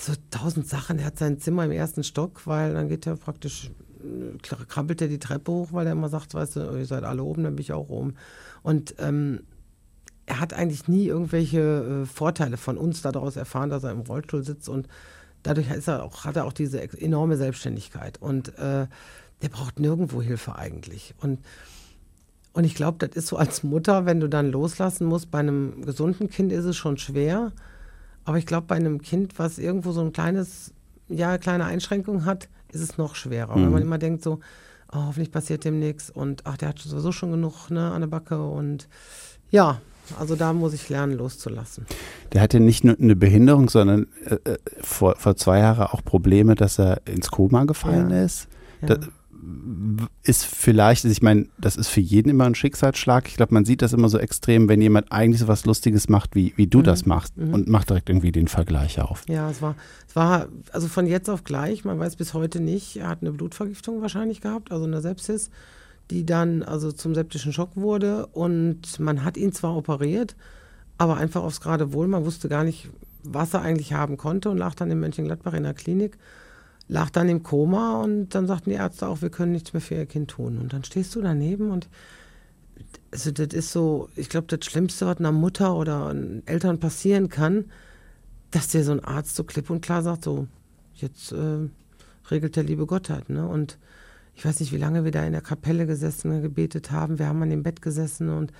[0.00, 1.00] so tausend Sachen.
[1.00, 3.70] Er hat sein Zimmer im ersten Stock, weil dann geht er praktisch
[4.42, 7.44] krabbelt er die Treppe hoch, weil er immer sagt, weißt du, ihr seid alle oben,
[7.44, 8.14] dann bin ich auch oben.
[8.62, 9.40] Und ähm,
[10.26, 14.44] er hat eigentlich nie irgendwelche äh, Vorteile von uns daraus erfahren, dass er im Rollstuhl
[14.44, 14.88] sitzt und
[15.42, 18.86] dadurch er auch, hat er auch diese enorme Selbstständigkeit und äh,
[19.42, 21.14] der braucht nirgendwo Hilfe eigentlich.
[21.20, 21.40] Und,
[22.54, 25.84] und ich glaube, das ist so als Mutter, wenn du dann loslassen musst, bei einem
[25.84, 27.52] gesunden Kind ist es schon schwer,
[28.24, 30.72] aber ich glaube, bei einem Kind, was irgendwo so ein kleines,
[31.08, 33.62] ja, kleine Einschränkung hat, ist es noch schwerer, mhm.
[33.64, 34.40] weil man immer denkt so,
[34.92, 38.08] oh, hoffentlich passiert dem nichts und ach, der hat sowieso schon genug ne, an der
[38.08, 38.88] Backe und
[39.50, 39.80] ja,
[40.18, 41.86] also da muss ich lernen, loszulassen.
[42.32, 46.54] Der hatte nicht nur eine Behinderung, sondern äh, äh vor, vor zwei Jahren auch Probleme,
[46.54, 48.24] dass er ins Koma gefallen ja.
[48.24, 48.48] ist.
[48.82, 48.88] Ja.
[48.96, 49.06] Da,
[50.22, 53.28] ist vielleicht, also ich meine, das ist für jeden immer ein Schicksalsschlag.
[53.28, 56.34] Ich glaube, man sieht das immer so extrem, wenn jemand eigentlich so was Lustiges macht,
[56.34, 56.84] wie, wie du mhm.
[56.84, 57.52] das machst mhm.
[57.52, 59.22] und macht direkt irgendwie den Vergleich auf.
[59.28, 59.74] Ja, es war,
[60.08, 63.32] es war also von jetzt auf gleich, man weiß bis heute nicht, er hat eine
[63.32, 65.50] Blutvergiftung wahrscheinlich gehabt, also eine Sepsis,
[66.10, 70.36] die dann also zum septischen Schock wurde und man hat ihn zwar operiert,
[70.96, 72.88] aber einfach aufs gerade Wohl, man wusste gar nicht,
[73.22, 76.18] was er eigentlich haben konnte und lag dann in Mönchengladbach in der Klinik
[76.88, 79.94] lag dann im Koma und dann sagten die Ärzte auch, wir können nichts mehr für
[79.94, 80.58] ihr Kind tun.
[80.58, 81.88] Und dann stehst du daneben und
[83.10, 86.14] also das ist so, ich glaube, das Schlimmste, was einer Mutter oder
[86.46, 87.66] Eltern passieren kann,
[88.50, 90.48] dass dir so ein Arzt so klipp und klar sagt, so,
[90.94, 91.68] jetzt äh,
[92.30, 93.30] regelt der liebe Gott halt.
[93.30, 93.46] Ne?
[93.46, 93.78] Und
[94.34, 97.18] ich weiß nicht, wie lange wir da in der Kapelle gesessen, gebetet haben.
[97.18, 98.52] Wir haben an dem Bett gesessen und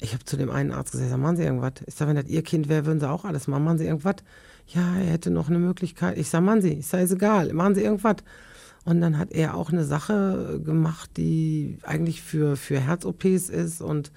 [0.00, 1.72] ich habe zu dem einen Arzt gesagt, machen Sie irgendwas.
[1.86, 3.64] Ich sage, wenn das Ihr Kind wäre, würden Sie auch alles machen.
[3.64, 4.16] Machen Sie irgendwas
[4.68, 6.18] ja, er hätte noch eine Möglichkeit.
[6.18, 8.16] Ich sage, machen Sie, ist egal, machen Sie irgendwas.
[8.84, 14.12] Und dann hat er auch eine Sache gemacht, die eigentlich für, für Herz-OPs ist und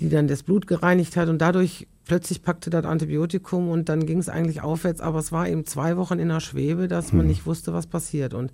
[0.00, 4.18] die dann das Blut gereinigt hat und dadurch plötzlich packte das Antibiotikum und dann ging
[4.18, 7.28] es eigentlich aufwärts, aber es war eben zwei Wochen in der Schwebe, dass man hm.
[7.28, 8.34] nicht wusste, was passiert.
[8.34, 8.52] Und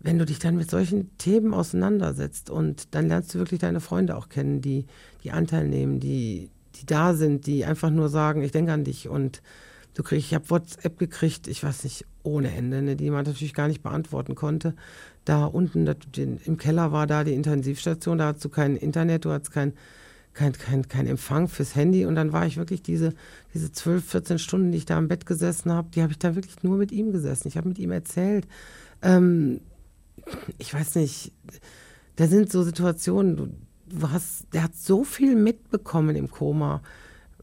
[0.00, 4.16] wenn du dich dann mit solchen Themen auseinandersetzt und dann lernst du wirklich deine Freunde
[4.16, 4.86] auch kennen, die,
[5.22, 9.08] die Anteil nehmen, die, die da sind, die einfach nur sagen, ich denke an dich
[9.08, 9.42] und
[9.94, 13.52] du kriegst, ich habe WhatsApp gekriegt, ich weiß nicht, ohne Ende, ne, die man natürlich
[13.52, 14.74] gar nicht beantworten konnte.
[15.26, 19.26] Da unten das, den, im Keller war da die Intensivstation, da hattest du kein Internet,
[19.26, 19.74] du hattest kein,
[20.32, 23.12] kein, kein, kein Empfang fürs Handy und dann war ich wirklich diese,
[23.52, 26.34] diese 12, 14 Stunden, die ich da im Bett gesessen habe, die habe ich da
[26.36, 27.48] wirklich nur mit ihm gesessen.
[27.48, 28.46] Ich habe mit ihm erzählt.
[29.02, 29.60] Ähm,
[30.58, 31.32] ich weiß nicht,
[32.16, 33.36] da sind so Situationen,
[33.88, 36.82] du, hast, der hat so viel mitbekommen im Koma,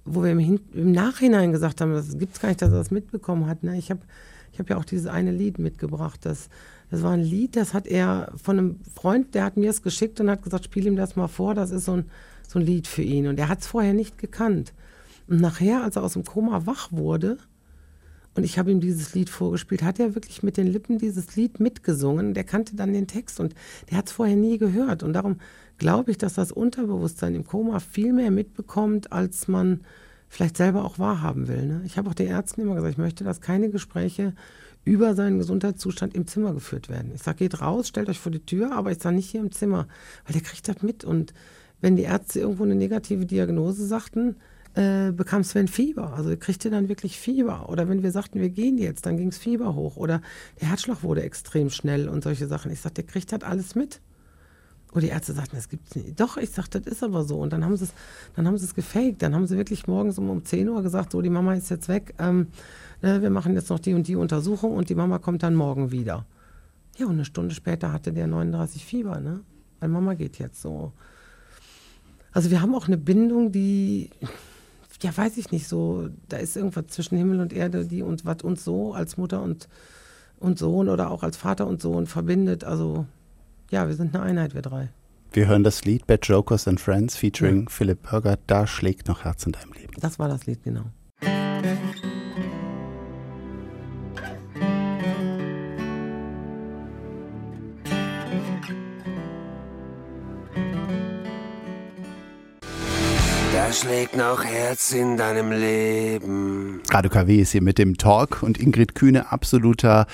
[0.06, 2.78] wo wir im, Hin im Nachhinein gesagt haben, das gibt es gar nicht, dass er
[2.78, 3.64] das mitbekommen hat.
[3.64, 3.78] Ne?
[3.78, 4.02] Ich habe
[4.52, 6.22] ich hab ja auch dieses eine Lied mitgebracht.
[6.26, 6.50] Das,
[6.90, 10.20] das war ein Lied, das hat er von einem Freund, der hat mir es geschickt
[10.20, 12.06] und hat gesagt, spiel ihm das mal vor, das ist so ein,
[12.48, 13.28] so ein Lied für ihn.
[13.28, 14.74] Und er hat es vorher nicht gekannt.
[15.28, 17.38] Und nachher, als er aus dem Koma wach wurde,
[18.38, 21.60] und ich habe ihm dieses Lied vorgespielt, hat er wirklich mit den Lippen dieses Lied
[21.60, 22.36] mitgesungen.
[22.36, 23.56] Der kannte dann den Text und
[23.90, 25.02] der hat es vorher nie gehört.
[25.02, 25.38] Und darum
[25.80, 29.82] glaube ich, dass das Unterbewusstsein im Koma viel mehr mitbekommt, als man
[30.30, 31.66] vielleicht selber auch wahrhaben will.
[31.66, 31.82] Ne?
[31.86, 34.34] Ich habe auch den Ärzten immer gesagt, ich möchte, dass keine Gespräche
[34.84, 37.12] über seinen Gesundheitszustand im Zimmer geführt werden.
[37.16, 39.52] Ich sage, geht raus, stellt euch vor die Tür, aber ich sage nicht hier im
[39.52, 39.88] Zimmer,
[40.26, 41.04] weil der kriegt das mit.
[41.04, 41.34] Und
[41.82, 44.36] wenn die Ärzte irgendwo eine negative Diagnose sagten,
[44.78, 46.14] äh, bekam Sven Fieber.
[46.14, 47.68] Also er kriegte dann wirklich Fieber.
[47.70, 49.98] Oder wenn wir sagten, wir gehen jetzt, dann ging es Fieber hoch.
[49.98, 50.22] Oder
[50.62, 52.72] der Herzschlag wurde extrem schnell und solche Sachen.
[52.72, 54.02] Ich sagte, der kriegt das alles mit.
[54.92, 56.20] Und die Ärzte sagten, das gibt's nicht.
[56.20, 57.40] Doch, ich sagte, das ist aber so.
[57.40, 57.94] Und dann haben sie es,
[58.36, 59.22] dann haben sie es gefaked.
[59.24, 61.90] Dann haben sie wirklich morgens um, um 10 Uhr gesagt, so, die Mama ist jetzt
[61.90, 62.14] weg.
[62.20, 62.48] Ähm,
[63.02, 65.92] ne, wir machen jetzt noch die und die Untersuchung und die Mama kommt dann morgen
[65.92, 66.26] wieder.
[66.98, 69.42] Ja, und eine Stunde später hatte der 39 Fieber, ne?
[69.80, 70.94] Weil Mama geht jetzt so.
[72.32, 74.12] Also wir haben auch eine Bindung, die,
[75.02, 78.42] ja, weiß ich nicht, so, da ist irgendwas zwischen Himmel und Erde, die uns, was
[78.42, 79.68] uns so als Mutter und,
[80.40, 82.64] und Sohn oder auch als Vater und Sohn verbindet.
[82.64, 83.06] Also
[83.70, 84.90] ja, wir sind eine Einheit, wir drei.
[85.32, 87.70] Wir hören das Lied Bad Jokers and Friends featuring ja.
[87.70, 88.38] Philipp Burger.
[88.48, 89.94] Da schlägt noch Herz in deinem Leben.
[90.00, 90.86] Das war das Lied, genau.
[103.68, 106.82] Da schlägt noch Herz in deinem Leben.
[106.90, 110.08] Radio KW ist hier mit dem Talk und Ingrid Kühne, absoluter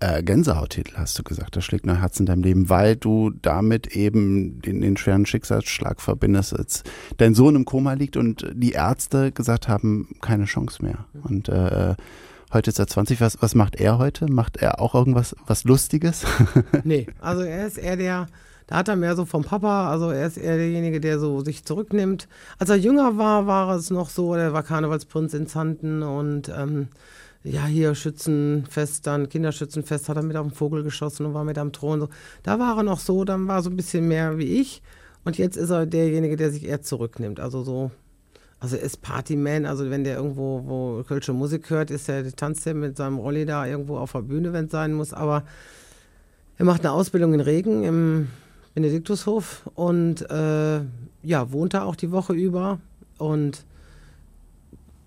[0.00, 1.56] äh, Gänsehauttitel, hast du gesagt.
[1.56, 6.02] Das schlägt noch Herz in deinem Leben, weil du damit eben den, den schweren Schicksalsschlag
[6.02, 6.82] verbindest, als
[7.16, 11.06] dein Sohn im Koma liegt und die Ärzte gesagt haben, keine Chance mehr.
[11.22, 11.94] Und äh,
[12.52, 13.22] heute ist er 20.
[13.22, 14.30] Was, was macht er heute?
[14.30, 16.26] Macht er auch irgendwas was Lustiges?
[16.84, 18.26] nee, also er ist eher der,
[18.72, 21.62] da hat er mehr so vom Papa, also er ist eher derjenige, der so sich
[21.62, 22.26] zurücknimmt.
[22.58, 26.88] Als er jünger war, war es noch so, der war Karnevalsprinz in Zanten und ähm,
[27.44, 31.58] ja, hier Schützenfest, dann Kinderschützenfest, hat er mit auf den Vogel geschossen und war mit
[31.58, 32.00] am Thron.
[32.00, 32.08] So.
[32.44, 34.80] Da war er noch so, dann war er so ein bisschen mehr wie ich.
[35.22, 37.40] Und jetzt ist er derjenige, der sich eher zurücknimmt.
[37.40, 37.90] Also so,
[38.58, 42.66] also er ist Partyman, also wenn der irgendwo, wo Kölsche Musik hört, ist der, tanzt
[42.66, 45.12] er mit seinem Rolli da irgendwo auf der Bühne, wenn es sein muss.
[45.12, 45.44] Aber
[46.56, 48.28] er macht eine Ausbildung in Regen im
[48.74, 50.80] Benediktushof und äh,
[51.22, 52.80] ja, wohnt da auch die Woche über
[53.18, 53.64] und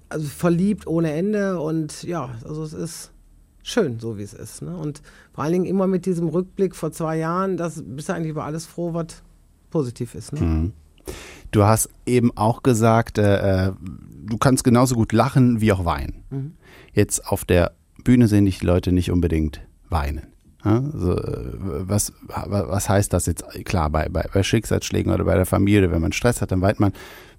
[0.10, 3.12] also verliebt ohne Ende und ja, also es ist
[3.64, 4.62] schön, so wie es ist.
[4.62, 4.78] Ne?
[4.78, 5.02] Und
[5.34, 8.46] vor allen Dingen immer mit diesem Rückblick vor zwei Jahren, dass bist du eigentlich über
[8.46, 9.24] alles froh, was
[9.72, 10.34] positiv ist.
[10.34, 10.42] Ne?
[10.42, 10.74] Mhm.
[11.52, 13.72] Du hast eben auch gesagt, äh, äh,
[14.26, 16.24] du kannst genauso gut lachen wie auch weinen.
[16.30, 16.54] Mhm.
[16.94, 17.74] Jetzt auf der
[18.04, 20.35] Bühne sehen dich die Leute nicht unbedingt weinen.
[20.66, 21.16] Also,
[21.88, 23.46] was, was heißt das jetzt?
[23.66, 26.80] Klar, bei, bei, bei Schicksalsschlägen oder bei der Familie, wenn man Stress hat, dann weint
[26.80, 26.92] man.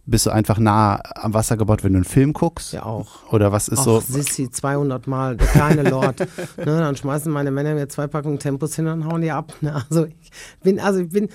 [0.09, 2.73] Bist du einfach nah am Wasser gebaut, wenn du einen Film guckst?
[2.73, 3.33] Ja, auch.
[3.33, 4.01] Oder was ist Och, so?
[4.01, 6.21] Sissi, 200 Mal, der kleine Lord.
[6.57, 9.53] ne, dann schmeißen meine Männer mir zwei Packungen Tempos hin und hauen die ab.
[9.63, 9.83] Ne?
[9.91, 10.31] Also ich
[10.63, 11.29] bin, also ich bin,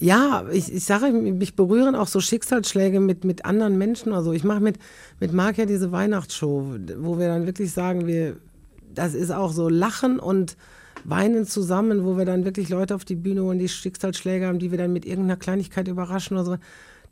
[0.00, 4.12] ja, ich, ich sage, mich berühren auch so Schicksalsschläge mit, mit anderen Menschen.
[4.12, 4.80] Also ich mache mit,
[5.20, 8.38] mit Marc ja diese Weihnachtsshow, wo wir dann wirklich sagen, wir,
[8.92, 10.56] das ist auch so Lachen und
[11.04, 14.70] Weinen zusammen, wo wir dann wirklich Leute auf die Bühne holen, die Schicksalsschläge haben, die
[14.70, 16.56] wir dann mit irgendeiner Kleinigkeit überraschen oder so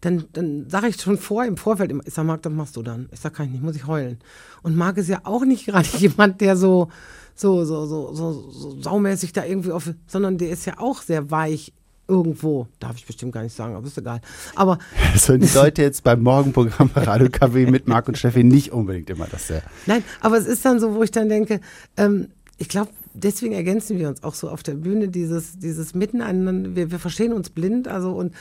[0.04, 2.82] dann, dann sage ich schon vor im Vorfeld immer, ich sage, Marc, das machst du
[2.82, 3.08] dann.
[3.12, 4.18] Ich sage, kann ich nicht, muss ich heulen.
[4.62, 6.88] Und Marc ist ja auch nicht gerade jemand, der so,
[7.34, 11.30] so, so, so, so, so saumäßig da irgendwie auf, sondern der ist ja auch sehr
[11.30, 11.72] weich
[12.06, 12.68] irgendwo.
[12.80, 14.20] Darf ich bestimmt gar nicht sagen, aber ist egal.
[14.54, 14.78] Aber.
[15.26, 19.26] Hören die Leute jetzt beim Morgenprogramm Radio KW mit Marc und Steffi nicht unbedingt immer
[19.26, 19.62] das sehr.
[19.86, 21.60] Nein, aber es ist dann so, wo ich dann denke,
[21.96, 26.76] ähm, ich glaube, deswegen ergänzen wir uns auch so auf der Bühne, dieses, dieses Miteinander,
[26.76, 28.34] wir, wir verstehen uns blind, also und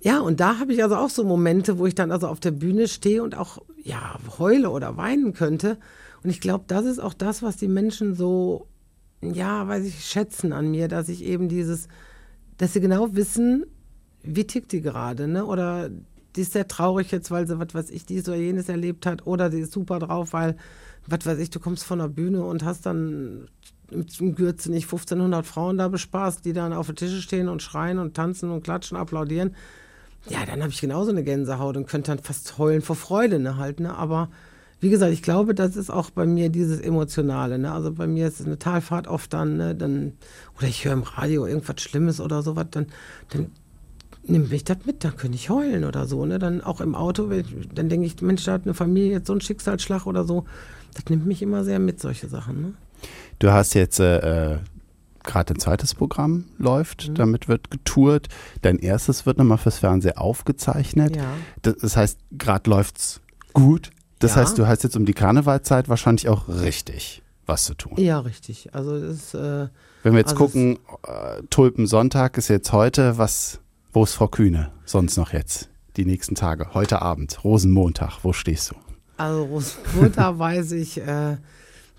[0.00, 2.52] ja, und da habe ich also auch so Momente, wo ich dann also auf der
[2.52, 5.76] Bühne stehe und auch ja heule oder weinen könnte.
[6.22, 8.66] Und ich glaube, das ist auch das, was die Menschen so,
[9.20, 11.88] ja, weiß ich, schätzen an mir, dass ich eben dieses,
[12.58, 13.66] dass sie genau wissen,
[14.22, 15.44] wie tickt die gerade, ne?
[15.44, 15.90] Oder
[16.36, 19.26] die ist sehr traurig jetzt, weil sie was weiß ich, dies oder jenes erlebt hat,
[19.26, 20.56] oder sie ist super drauf, weil
[21.06, 23.48] was weiß ich, du kommst von der Bühne und hast dann
[23.90, 27.98] im Gürze nicht 1500 Frauen da bespaßt, die dann auf den Tische stehen und schreien
[27.98, 29.54] und tanzen und klatschen, applaudieren.
[30.28, 33.56] Ja, dann habe ich genauso eine Gänsehaut und könnte dann fast heulen vor Freude, ne,
[33.56, 34.28] halt, ne, aber
[34.80, 37.58] wie gesagt, ich glaube, das ist auch bei mir dieses Emotionale.
[37.58, 37.72] Ne?
[37.72, 39.74] Also bei mir ist es eine Talfahrt oft dann, ne?
[39.74, 40.12] dann
[40.56, 42.86] oder ich höre im Radio irgendwas Schlimmes oder sowas, dann,
[43.30, 43.50] dann
[44.22, 46.24] nimmt mich das mit, dann könnte ich heulen oder so.
[46.24, 46.38] Ne?
[46.38, 47.28] Dann auch im Auto,
[47.74, 50.44] dann denke ich, Mensch, da hat eine Familie jetzt so einen Schicksalsschlag oder so.
[50.94, 52.62] Das nimmt mich immer sehr mit, solche Sachen.
[52.62, 52.74] Ne?
[53.38, 54.58] Du hast jetzt äh, äh
[55.28, 57.14] gerade ein zweites Programm läuft, mhm.
[57.14, 58.28] damit wird getourt.
[58.62, 61.16] Dein erstes wird nochmal fürs Fernsehen aufgezeichnet.
[61.16, 61.24] Ja.
[61.62, 63.20] Das, heißt, gerade läuft es
[63.52, 63.90] gut.
[64.20, 64.40] Das ja.
[64.40, 67.94] heißt, du hast jetzt um die Karnevalzeit wahrscheinlich auch richtig was zu tun.
[67.96, 68.74] Ja, richtig.
[68.74, 69.68] Also das, äh,
[70.02, 73.60] Wenn wir jetzt also gucken, äh, Tulpensonntag ist jetzt heute, was,
[73.92, 75.70] wo ist Frau Kühne sonst noch jetzt?
[75.96, 78.76] Die nächsten Tage, heute Abend, Rosenmontag, wo stehst du?
[79.16, 81.38] Also Rosenmontag weiß ich, äh,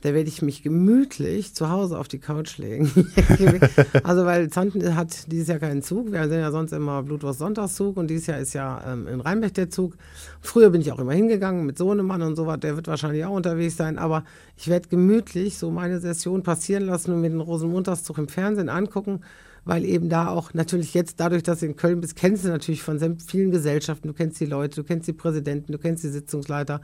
[0.02, 2.90] da werde ich mich gemütlich zu Hause auf die Couch legen.
[4.04, 6.12] also weil Zanten hat dieses Jahr keinen Zug.
[6.12, 9.54] Wir sind ja sonst immer Blutwurst Sonntagszug und dieses Jahr ist ja ähm, in Rheinbeck
[9.54, 9.96] der Zug.
[10.42, 12.60] Früher bin ich auch immer hingegangen mit Sohnemann und so was.
[12.60, 13.98] Der wird wahrscheinlich auch unterwegs sein.
[13.98, 14.24] Aber
[14.56, 19.22] ich werde gemütlich so meine Session passieren lassen und mir den Rosenmontagszug im Fernsehen angucken
[19.66, 22.82] weil eben da auch natürlich jetzt dadurch, dass du in Köln bist, kennst du natürlich
[22.82, 26.82] von vielen Gesellschaften, du kennst die Leute, du kennst die Präsidenten, du kennst die Sitzungsleiter.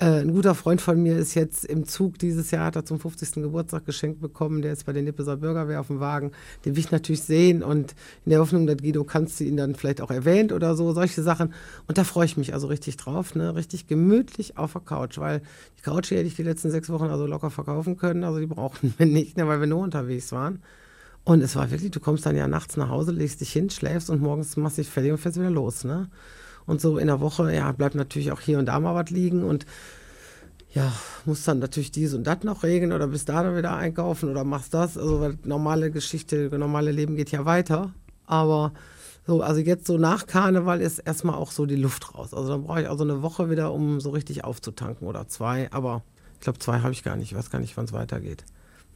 [0.00, 3.00] Äh, ein guter Freund von mir ist jetzt im Zug dieses Jahr, hat er zum
[3.00, 3.32] 50.
[3.42, 4.62] Geburtstag geschenkt bekommen.
[4.62, 6.30] Der ist bei der Nippeser Bürgerwehr auf dem Wagen.
[6.64, 9.74] Den will ich natürlich sehen und in der Hoffnung, dass Guido kannst du ihn dann
[9.74, 11.52] vielleicht auch erwähnt oder so, solche Sachen.
[11.88, 13.56] Und da freue ich mich also richtig drauf, ne?
[13.56, 15.42] richtig gemütlich auf der Couch, weil
[15.78, 18.22] die Couch hätte ich die letzten sechs Wochen also locker verkaufen können.
[18.22, 19.48] Also die brauchten wir nicht, ne?
[19.48, 20.62] weil wir nur unterwegs waren.
[21.24, 24.10] Und es war wirklich, du kommst dann ja nachts nach Hause, legst dich hin, schläfst
[24.10, 25.82] und morgens machst dich fertig und fährst wieder los.
[25.82, 26.08] Ne?
[26.68, 29.42] Und so in der Woche, ja, bleibt natürlich auch hier und da mal was liegen
[29.42, 29.64] und
[30.74, 30.92] ja,
[31.24, 34.44] musst dann natürlich dies und das noch regeln oder bist da dann wieder einkaufen oder
[34.44, 34.98] machst das.
[34.98, 37.94] Also normale Geschichte, normale Leben geht ja weiter.
[38.26, 38.74] Aber
[39.26, 42.34] so, also jetzt so nach Karneval ist erstmal auch so die Luft raus.
[42.34, 45.72] Also dann brauche ich also eine Woche wieder, um so richtig aufzutanken oder zwei.
[45.72, 46.02] Aber
[46.34, 47.32] ich glaube, zwei habe ich gar nicht.
[47.32, 48.44] Ich weiß gar nicht, wann es weitergeht.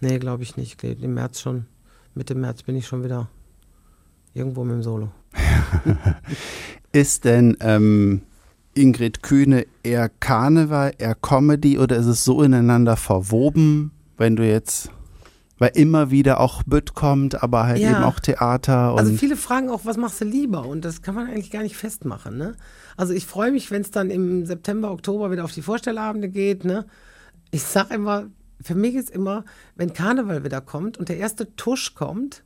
[0.01, 0.85] Nee, glaube ich nicht.
[0.85, 1.65] Im März schon,
[2.15, 3.29] Mitte März bin ich schon wieder
[4.35, 5.11] irgendwo mit dem Solo.
[6.93, 8.23] ist denn ähm,
[8.75, 14.91] Ingrid Kühne eher Karneval, eher Comedy oder ist es so ineinander verwoben, wenn du jetzt
[15.63, 17.91] weil immer wieder auch Bütt kommt, aber halt ja.
[17.91, 18.97] eben auch Theater.
[18.97, 20.67] also viele fragen auch, was machst du lieber?
[20.67, 22.37] Und das kann man eigentlich gar nicht festmachen.
[22.37, 22.57] Ne?
[22.97, 26.65] Also ich freue mich, wenn es dann im September, Oktober wieder auf die Vorstellabende geht.
[26.65, 26.85] Ne?
[27.53, 28.27] Ich sage immer,
[28.61, 29.45] für mich ist immer,
[29.77, 32.43] wenn Karneval wieder kommt und der erste Tusch kommt,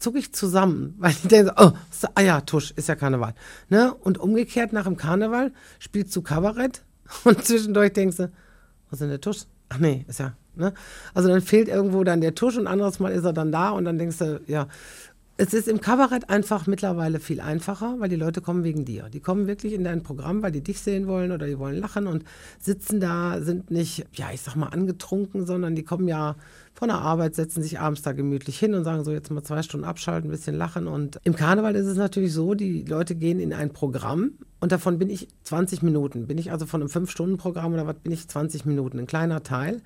[0.00, 1.72] zucke ich zusammen, weil ich denke, oh,
[2.14, 3.34] ah ja, Tusch, ist ja Karneval.
[3.68, 3.94] Ne?
[3.94, 6.82] Und umgekehrt nach dem Karneval spielst du Kabarett
[7.24, 8.32] und zwischendurch denkst du,
[8.90, 9.42] was ist denn der Tusch?
[9.68, 10.74] Ach nee, ist ja, ne?
[11.14, 13.84] Also dann fehlt irgendwo dann der Tusch und anderes Mal ist er dann da und
[13.84, 14.66] dann denkst du, ja,
[15.40, 19.08] es ist im Kabarett einfach mittlerweile viel einfacher, weil die Leute kommen wegen dir.
[19.08, 22.06] Die kommen wirklich in dein Programm, weil die dich sehen wollen oder die wollen lachen
[22.06, 22.24] und
[22.58, 26.36] sitzen da, sind nicht, ja, ich sag mal, angetrunken, sondern die kommen ja
[26.74, 29.62] von der Arbeit, setzen sich abends da gemütlich hin und sagen so, jetzt mal zwei
[29.62, 30.86] Stunden abschalten, ein bisschen lachen.
[30.86, 34.98] Und im Karneval ist es natürlich so, die Leute gehen in ein Programm und davon
[34.98, 36.26] bin ich 20 Minuten.
[36.26, 39.80] Bin ich also von einem 5-Stunden-Programm oder was bin ich 20 Minuten, ein kleiner Teil.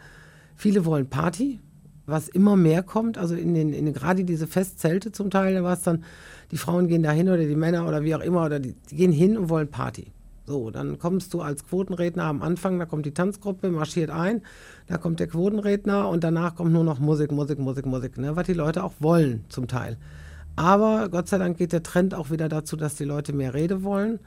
[0.57, 1.61] Viele wollen Party,
[2.07, 5.75] was immer mehr kommt, also in den, in gerade diese Festzelte zum Teil, da war
[5.75, 6.05] es dann,
[6.51, 8.97] die Frauen gehen da hin oder die Männer oder wie auch immer, oder die, die
[8.97, 10.13] gehen hin und wollen Party.
[10.47, 14.43] So, dann kommst du als Quotenredner am Anfang, da kommt die Tanzgruppe, marschiert ein,
[14.87, 18.45] da kommt der Quotenredner und danach kommt nur noch Musik, Musik, Musik, Musik, ne, was
[18.45, 19.97] die Leute auch wollen zum Teil.
[20.57, 23.83] Aber Gott sei Dank geht der Trend auch wieder dazu, dass die Leute mehr Rede
[23.83, 24.21] wollen.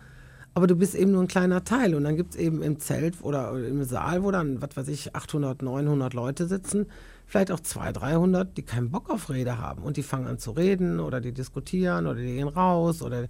[0.53, 1.95] Aber du bist eben nur ein kleiner Teil.
[1.95, 5.15] Und dann gibt es eben im Zelt oder im Saal, wo dann, was weiß ich,
[5.15, 6.87] 800, 900 Leute sitzen,
[7.27, 9.83] vielleicht auch 200, 300, die keinen Bock auf Rede haben.
[9.83, 13.27] Und die fangen an zu reden oder die diskutieren oder die gehen raus oder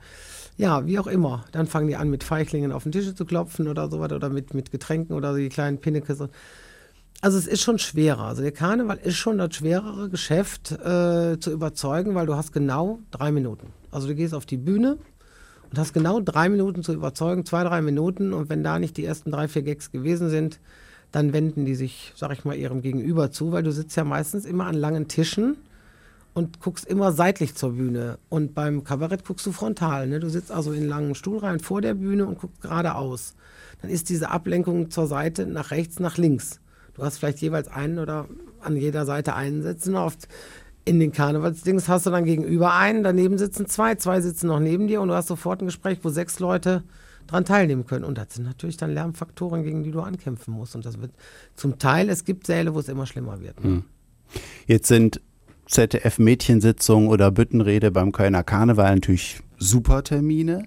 [0.56, 1.44] ja, wie auch immer.
[1.52, 4.54] Dann fangen die an, mit Feichlingen auf den Tisch zu klopfen oder sowas oder mit,
[4.54, 6.20] mit Getränken oder so die kleinen Pinnekes.
[7.22, 8.26] Also es ist schon schwerer.
[8.26, 13.00] Also der Karneval ist schon das schwerere Geschäft äh, zu überzeugen, weil du hast genau
[13.10, 13.74] drei Minuten.
[13.90, 15.00] Also du gehst auf die Bühne
[15.72, 18.34] und hast genau drei Minuten zu überzeugen, zwei, drei Minuten.
[18.34, 20.60] Und wenn da nicht die ersten drei, vier Gags gewesen sind,
[21.12, 24.46] dann wenden die sich, sag ich mal, ihrem Gegenüber zu, weil du sitzt ja meistens
[24.46, 25.58] immer an langen Tischen
[26.34, 28.20] und guckst immer seitlich zur Bühne.
[28.30, 30.08] Und beim Kabarett guckst du frontal.
[30.08, 30.20] Ne?
[30.20, 33.36] Du sitzt also in langen Stuhlreihen vor der Bühne und guckst geradeaus.
[33.82, 36.60] Dann ist diese Ablenkung zur Seite, nach rechts, nach links.
[36.94, 38.28] Du hast vielleicht jeweils einen oder
[38.60, 39.96] an jeder Seite einen sitzen.
[39.96, 40.28] Oft
[40.84, 44.88] in den Karnevalsdings hast du dann gegenüber einen, daneben sitzen zwei, zwei sitzen noch neben
[44.88, 46.84] dir und du hast sofort ein Gespräch, wo sechs Leute
[47.28, 48.04] daran teilnehmen können.
[48.04, 50.76] Und das sind natürlich dann Lärmfaktoren, gegen die du ankämpfen musst.
[50.76, 51.12] Und das wird
[51.56, 53.64] zum Teil, es gibt Säle, wo es immer schlimmer wird.
[53.64, 53.84] Ne?
[54.66, 55.22] Jetzt sind
[55.68, 60.64] ZDF-Mädchensitzung oder Büttenrede beim Kölner Karneval natürlich super Termine.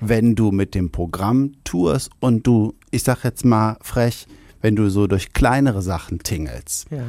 [0.00, 4.26] Wenn du mit dem Programm tourst und du, ich sag jetzt mal frech,
[4.60, 6.90] wenn du so durch kleinere Sachen tingelst.
[6.90, 7.04] Ja.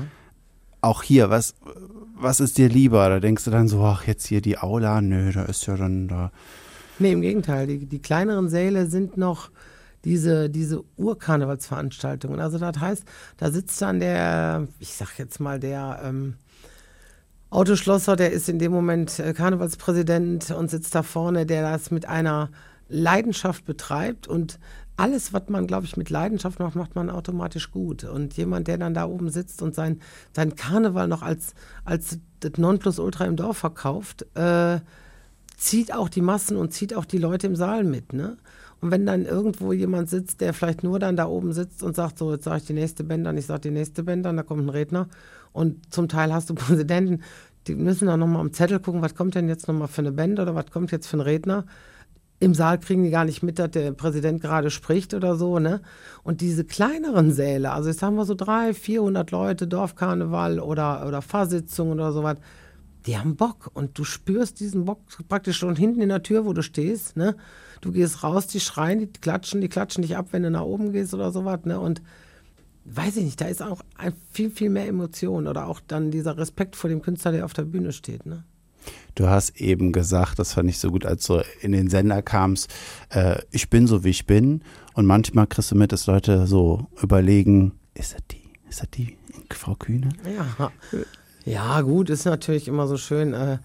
[0.82, 1.56] Auch hier, was,
[2.16, 3.10] was ist dir lieber?
[3.10, 6.08] Da denkst du dann so, ach, jetzt hier die Aula, nö, da ist ja dann
[6.08, 6.32] da.
[7.00, 7.68] Nee, im Gegenteil.
[7.68, 9.50] Die, die kleineren Säle sind noch
[10.06, 12.40] diese, diese Urkarnevalsveranstaltungen.
[12.40, 13.04] Also das heißt,
[13.38, 16.36] da sitzt dann der, ich sag jetzt mal, der ähm,
[17.50, 22.08] Autoschlosser, der ist in dem Moment äh, Karnevalspräsident und sitzt da vorne, der das mit
[22.08, 22.50] einer
[22.88, 24.60] Leidenschaft betreibt und
[24.98, 28.06] alles, was man, glaube ich, mit Leidenschaft macht, macht man automatisch gut.
[28.06, 30.00] Und jemand, der dann da oben sitzt und sein,
[30.34, 31.54] sein Karneval noch als,
[31.84, 34.80] als das Nonplusultra im Dorf verkauft, äh,
[35.58, 38.14] zieht auch die Massen und zieht auch die Leute im Saal mit.
[38.14, 38.38] Ne?
[38.82, 42.20] Und wenn dann irgendwo jemand sitzt, der vielleicht nur dann da oben sitzt und sagt,
[42.20, 44.44] so, jetzt sage ich die nächste Band an, ich sage die nächste Band an, da
[44.44, 45.08] kommt ein Redner.
[45.54, 47.24] Und zum Teil hast du Präsidenten,
[47.68, 50.40] die müssen dann nochmal am Zettel gucken, was kommt denn jetzt nochmal für eine Band
[50.40, 51.66] oder was kommt jetzt für ein Redner.
[52.40, 55.82] Im Saal kriegen die gar nicht mit, dass der Präsident gerade spricht oder so, ne?
[56.22, 61.22] Und diese kleineren Säle, also jetzt haben wir so drei, 400 Leute, Dorfkarneval oder, oder
[61.22, 62.38] Fahrsitzung oder sowas,
[63.06, 66.54] die haben Bock und du spürst diesen Bock praktisch schon hinten in der Tür, wo
[66.54, 67.36] du stehst, ne?
[67.82, 70.92] Du gehst raus, die schreien, die klatschen, die klatschen dich ab, wenn du nach oben
[70.92, 71.80] gehst oder sowas, ne?
[71.80, 72.02] Und
[72.86, 73.82] weiß ich nicht, da ist auch
[74.32, 77.64] viel, viel mehr Emotion oder auch dann dieser Respekt vor dem Künstler, der auf der
[77.64, 78.44] Bühne steht, ne?
[79.16, 82.72] Du hast eben gesagt, das fand ich so gut, als du in den Sender kamst,
[83.10, 84.62] äh, ich bin so, wie ich bin.
[84.94, 89.18] Und manchmal kriegst du mit, dass Leute so überlegen, ist das die, ist das die
[89.50, 90.10] Frau Kühne?
[90.60, 90.72] Ja.
[91.46, 93.34] Ja, gut, ist natürlich immer so schön.
[93.34, 93.60] Äh,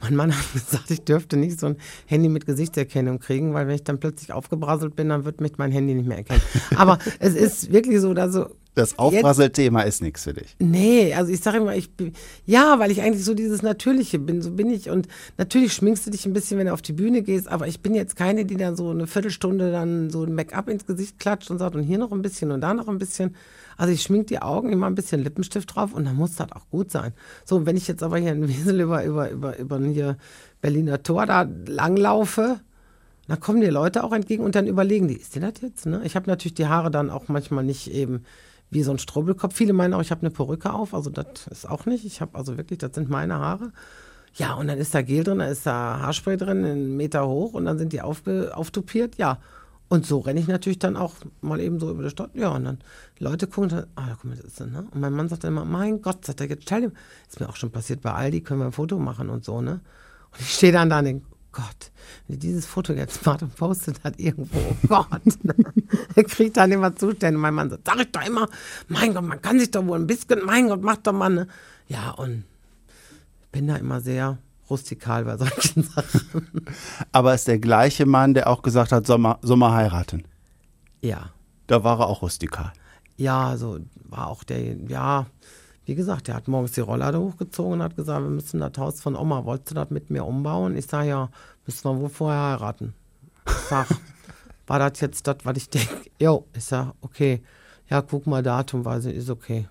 [0.00, 1.76] mein Mann hat gesagt, ich dürfte nicht so ein
[2.06, 5.72] Handy mit Gesichtserkennung kriegen, weil wenn ich dann plötzlich aufgebrasselt bin, dann wird mich mein
[5.72, 6.42] Handy nicht mehr erkennen.
[6.76, 8.46] Aber es ist wirklich so, dass so.
[8.76, 10.54] Das Aufprasselthema ist nichts für dich.
[10.60, 12.12] Nee, also ich sage immer, ich bin,
[12.46, 14.88] ja, weil ich eigentlich so dieses Natürliche bin, so bin ich.
[14.90, 17.80] Und natürlich schminkst du dich ein bisschen, wenn du auf die Bühne gehst, aber ich
[17.80, 21.50] bin jetzt keine, die dann so eine Viertelstunde dann so ein Make-up ins Gesicht klatscht
[21.50, 23.34] und sagt, und hier noch ein bisschen und da noch ein bisschen.
[23.80, 26.68] Also ich schmink die Augen, immer ein bisschen Lippenstift drauf und dann muss das auch
[26.68, 27.14] gut sein.
[27.46, 30.18] So, wenn ich jetzt aber hier in Wesel über, über, über, über hier
[30.60, 32.60] Berliner Tor da langlaufe,
[33.26, 35.86] dann kommen dir Leute auch entgegen und dann überlegen die, ist die das jetzt?
[35.86, 36.02] Ne?
[36.04, 38.24] Ich habe natürlich die Haare dann auch manchmal nicht eben
[38.68, 39.54] wie so ein Strubbelkopf.
[39.54, 42.04] Viele meinen auch, ich habe eine Perücke auf, also das ist auch nicht.
[42.04, 43.72] Ich habe also wirklich, das sind meine Haare.
[44.34, 47.54] Ja, und dann ist da Gel drin, da ist da Haarspray drin, einen Meter hoch
[47.54, 49.16] und dann sind die aufge, auftupiert.
[49.16, 49.38] Ja,
[49.90, 52.30] und so renne ich natürlich dann auch mal eben so über die Stadt.
[52.34, 52.78] Ja, und dann
[53.18, 54.86] Leute gucken, dann, ah, mal, das ist das, ne?
[54.88, 56.92] Und mein Mann sagt dann immer, mein Gott, sagt er, jetzt stell dir,
[57.28, 59.80] ist mir auch schon passiert bei Aldi, können wir ein Foto machen und so, ne?
[60.30, 61.90] Und ich stehe dann da und denke, Gott,
[62.28, 65.56] wenn dieses Foto jetzt macht und postet hat irgendwo, oh Gott, ne?
[66.14, 67.36] er kriegt dann immer Zustände.
[67.36, 68.48] Mein Mann sagt, sag ich doch immer,
[68.86, 71.48] mein Gott, man kann sich doch wohl ein bisschen, mein Gott, mach doch mal, ne?
[71.88, 72.44] Ja, und
[73.42, 74.38] ich bin da immer sehr
[74.70, 76.66] rustikal bei solchen Sachen.
[77.12, 80.24] Aber ist der gleiche Mann, der auch gesagt hat, Sommer, Sommer heiraten.
[81.02, 81.30] Ja.
[81.66, 82.72] Da war er auch rustikal.
[83.16, 83.78] Ja, so
[84.08, 85.26] war auch der, ja,
[85.84, 89.00] wie gesagt, der hat morgens die Rolllade hochgezogen und hat gesagt, wir müssen das Haus
[89.00, 90.76] von Oma, wolltest du das mit mir umbauen?
[90.76, 91.30] Ich sage, ja,
[91.66, 92.94] müssen wir wohl vorher heiraten.
[93.46, 93.88] Ich sag,
[94.66, 96.10] war das jetzt das, was ich denke?
[96.20, 97.42] Jo, ich sag, okay,
[97.88, 99.68] ja, guck mal, Datum, weiß ich, ist okay.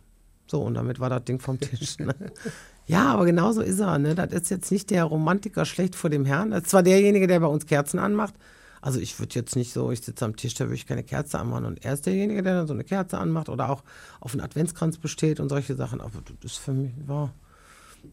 [0.47, 1.99] So, und damit war das Ding vom Tisch.
[1.99, 2.13] Ne?
[2.89, 3.99] Ja, aber genauso ist er.
[3.99, 4.15] Ne?
[4.15, 6.49] Das ist jetzt nicht der Romantiker schlecht vor dem Herrn.
[6.49, 8.33] Das ist zwar derjenige, der bei uns Kerzen anmacht.
[8.81, 11.37] Also ich würde jetzt nicht so, ich sitze am Tisch, da würde ich keine Kerze
[11.37, 11.65] anmachen.
[11.65, 13.83] Und er ist derjenige, der dann so eine Kerze anmacht oder auch
[14.21, 16.01] auf einen Adventskranz besteht und solche Sachen.
[16.01, 17.29] Aber das ist für mich, ja,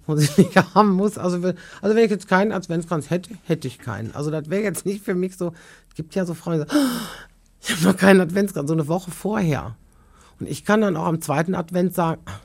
[0.07, 1.17] muss ich nicht haben muss.
[1.17, 4.15] Also, wenn- also wenn ich jetzt keinen Adventskranz hätte, hätte ich keinen.
[4.15, 5.55] Also das wäre jetzt nicht für mich so,
[5.89, 6.51] es gibt ja so "Oh,
[7.63, 9.75] ich habe noch keinen Adventskranz, so eine Woche vorher.
[10.39, 12.41] Und ich kann dann auch am zweiten Advent sagen, "Ah,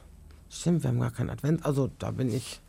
[0.52, 1.66] stimmt, wir haben gar keinen Advent.
[1.66, 2.62] Also da bin ich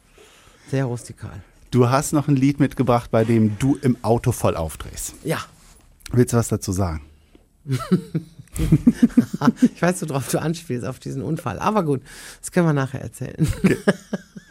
[0.70, 1.42] sehr rustikal.
[1.70, 5.14] Du hast noch ein Lied mitgebracht, bei dem du im Auto voll aufdrehst.
[5.24, 5.38] Ja,
[6.12, 7.00] Willst du was dazu sagen?
[9.62, 11.58] ich weiß, worauf du anspielst, auf diesen Unfall.
[11.58, 12.02] Aber gut,
[12.40, 13.46] das können wir nachher erzählen.
[13.46, 13.78] Für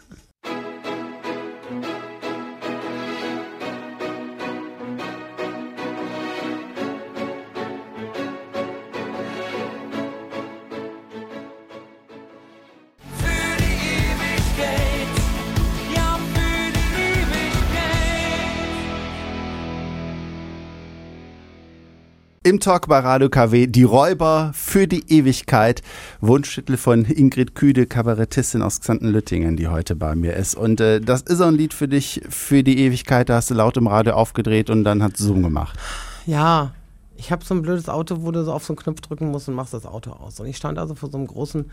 [22.52, 25.80] Im Talk bei Radio KW, die Räuber für die Ewigkeit.
[26.20, 30.54] Wunschtitel von Ingrid Küde, Kabarettistin aus Xanten-Lüttingen, die heute bei mir ist.
[30.54, 33.30] Und äh, das ist auch ein Lied für dich, für die Ewigkeit.
[33.30, 35.78] Da hast du laut im Radio aufgedreht und dann hat Zoom gemacht.
[36.26, 36.74] Ja,
[37.16, 39.48] ich habe so ein blödes Auto, wo du so auf so einen Knopf drücken musst
[39.48, 40.38] und machst das Auto aus.
[40.38, 41.70] Und ich stand also vor so einem großen,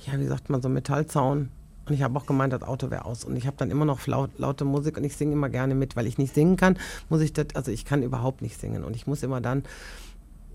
[0.00, 1.48] ja, wie sagt man, so einem Metallzaun.
[1.86, 3.24] Und ich habe auch gemeint, das Auto wäre aus.
[3.24, 5.96] Und ich habe dann immer noch laut, laute Musik und ich singe immer gerne mit,
[5.96, 6.76] weil ich nicht singen kann,
[7.08, 8.84] muss ich das, also ich kann überhaupt nicht singen.
[8.84, 9.62] Und ich muss immer dann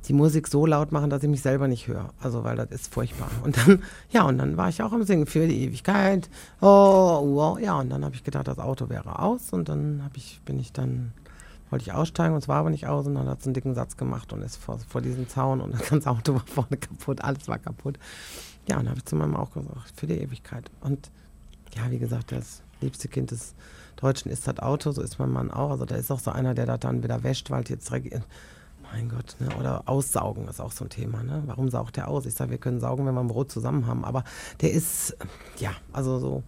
[0.07, 2.09] die Musik so laut machen, dass ich mich selber nicht höre.
[2.19, 3.29] Also, weil das ist furchtbar.
[3.43, 6.29] Und dann, ja, und dann war ich auch am Singen für die Ewigkeit.
[6.61, 9.53] Oh, oh ja, und dann habe ich gedacht, das Auto wäre aus.
[9.53, 11.13] Und dann hab ich, bin ich dann,
[11.69, 13.07] wollte ich aussteigen und es war aber nicht aus.
[13.07, 15.73] Und dann hat es einen dicken Satz gemacht und ist vor, vor diesem Zaun und
[15.79, 17.97] das ganze Auto war vorne kaputt, alles war kaputt.
[18.67, 20.69] Ja, und habe ich zu meinem auch gesagt, für die Ewigkeit.
[20.81, 21.11] Und
[21.75, 23.55] ja, wie gesagt, das liebste Kind des
[23.95, 25.71] Deutschen ist das Auto, so ist mein Mann auch.
[25.71, 28.21] Also da ist auch so einer, der das dann wieder wäscht, weil jetzt Dreck.
[28.93, 29.49] Mein Gott, ne?
[29.59, 31.23] oder aussaugen ist auch so ein Thema.
[31.23, 31.41] Ne?
[31.47, 32.27] Warum saugt der aus?
[32.27, 34.05] Ich sage, wir können saugen, wenn wir ein Brot zusammen haben.
[34.05, 34.23] Aber
[34.61, 35.17] der ist,
[35.57, 36.43] ja, also so.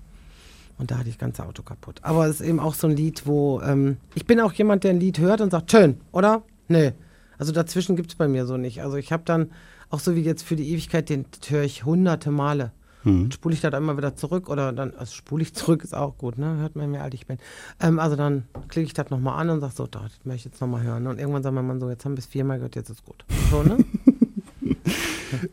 [0.78, 2.00] Und da hatte ich das ganze Auto kaputt.
[2.04, 4.92] Aber es ist eben auch so ein Lied, wo ähm, ich bin auch jemand, der
[4.92, 6.44] ein Lied hört und sagt, schön, oder?
[6.68, 6.94] Nee.
[7.40, 8.84] Also dazwischen gibt es bei mir so nicht.
[8.84, 9.50] Also ich habe dann,
[9.90, 12.72] auch so wie jetzt für die Ewigkeit, den höre ich hunderte Male.
[13.06, 16.18] Dann spule ich das einmal wieder zurück oder dann, also spule ich zurück, ist auch
[16.18, 16.58] gut, ne?
[16.58, 17.38] Hört man, wie alt ich bin.
[17.80, 20.60] Ähm, also dann klicke ich das nochmal an und sage so, das möchte ich jetzt
[20.62, 21.08] nochmal hören.
[21.08, 23.24] Und irgendwann sagt mein Mann so, jetzt haben wir es viermal gehört, jetzt ist gut.
[23.52, 23.78] So, ne?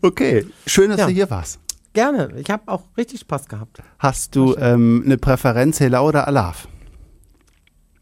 [0.01, 1.07] Okay, schön, dass Ja.
[1.07, 1.59] du hier warst.
[1.93, 2.33] Gerne.
[2.37, 3.83] Ich habe auch richtig Spaß gehabt.
[3.99, 6.69] Hast du ähm, eine Präferenz, Hela oder Alaf?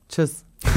[0.09, 0.45] Tschüss.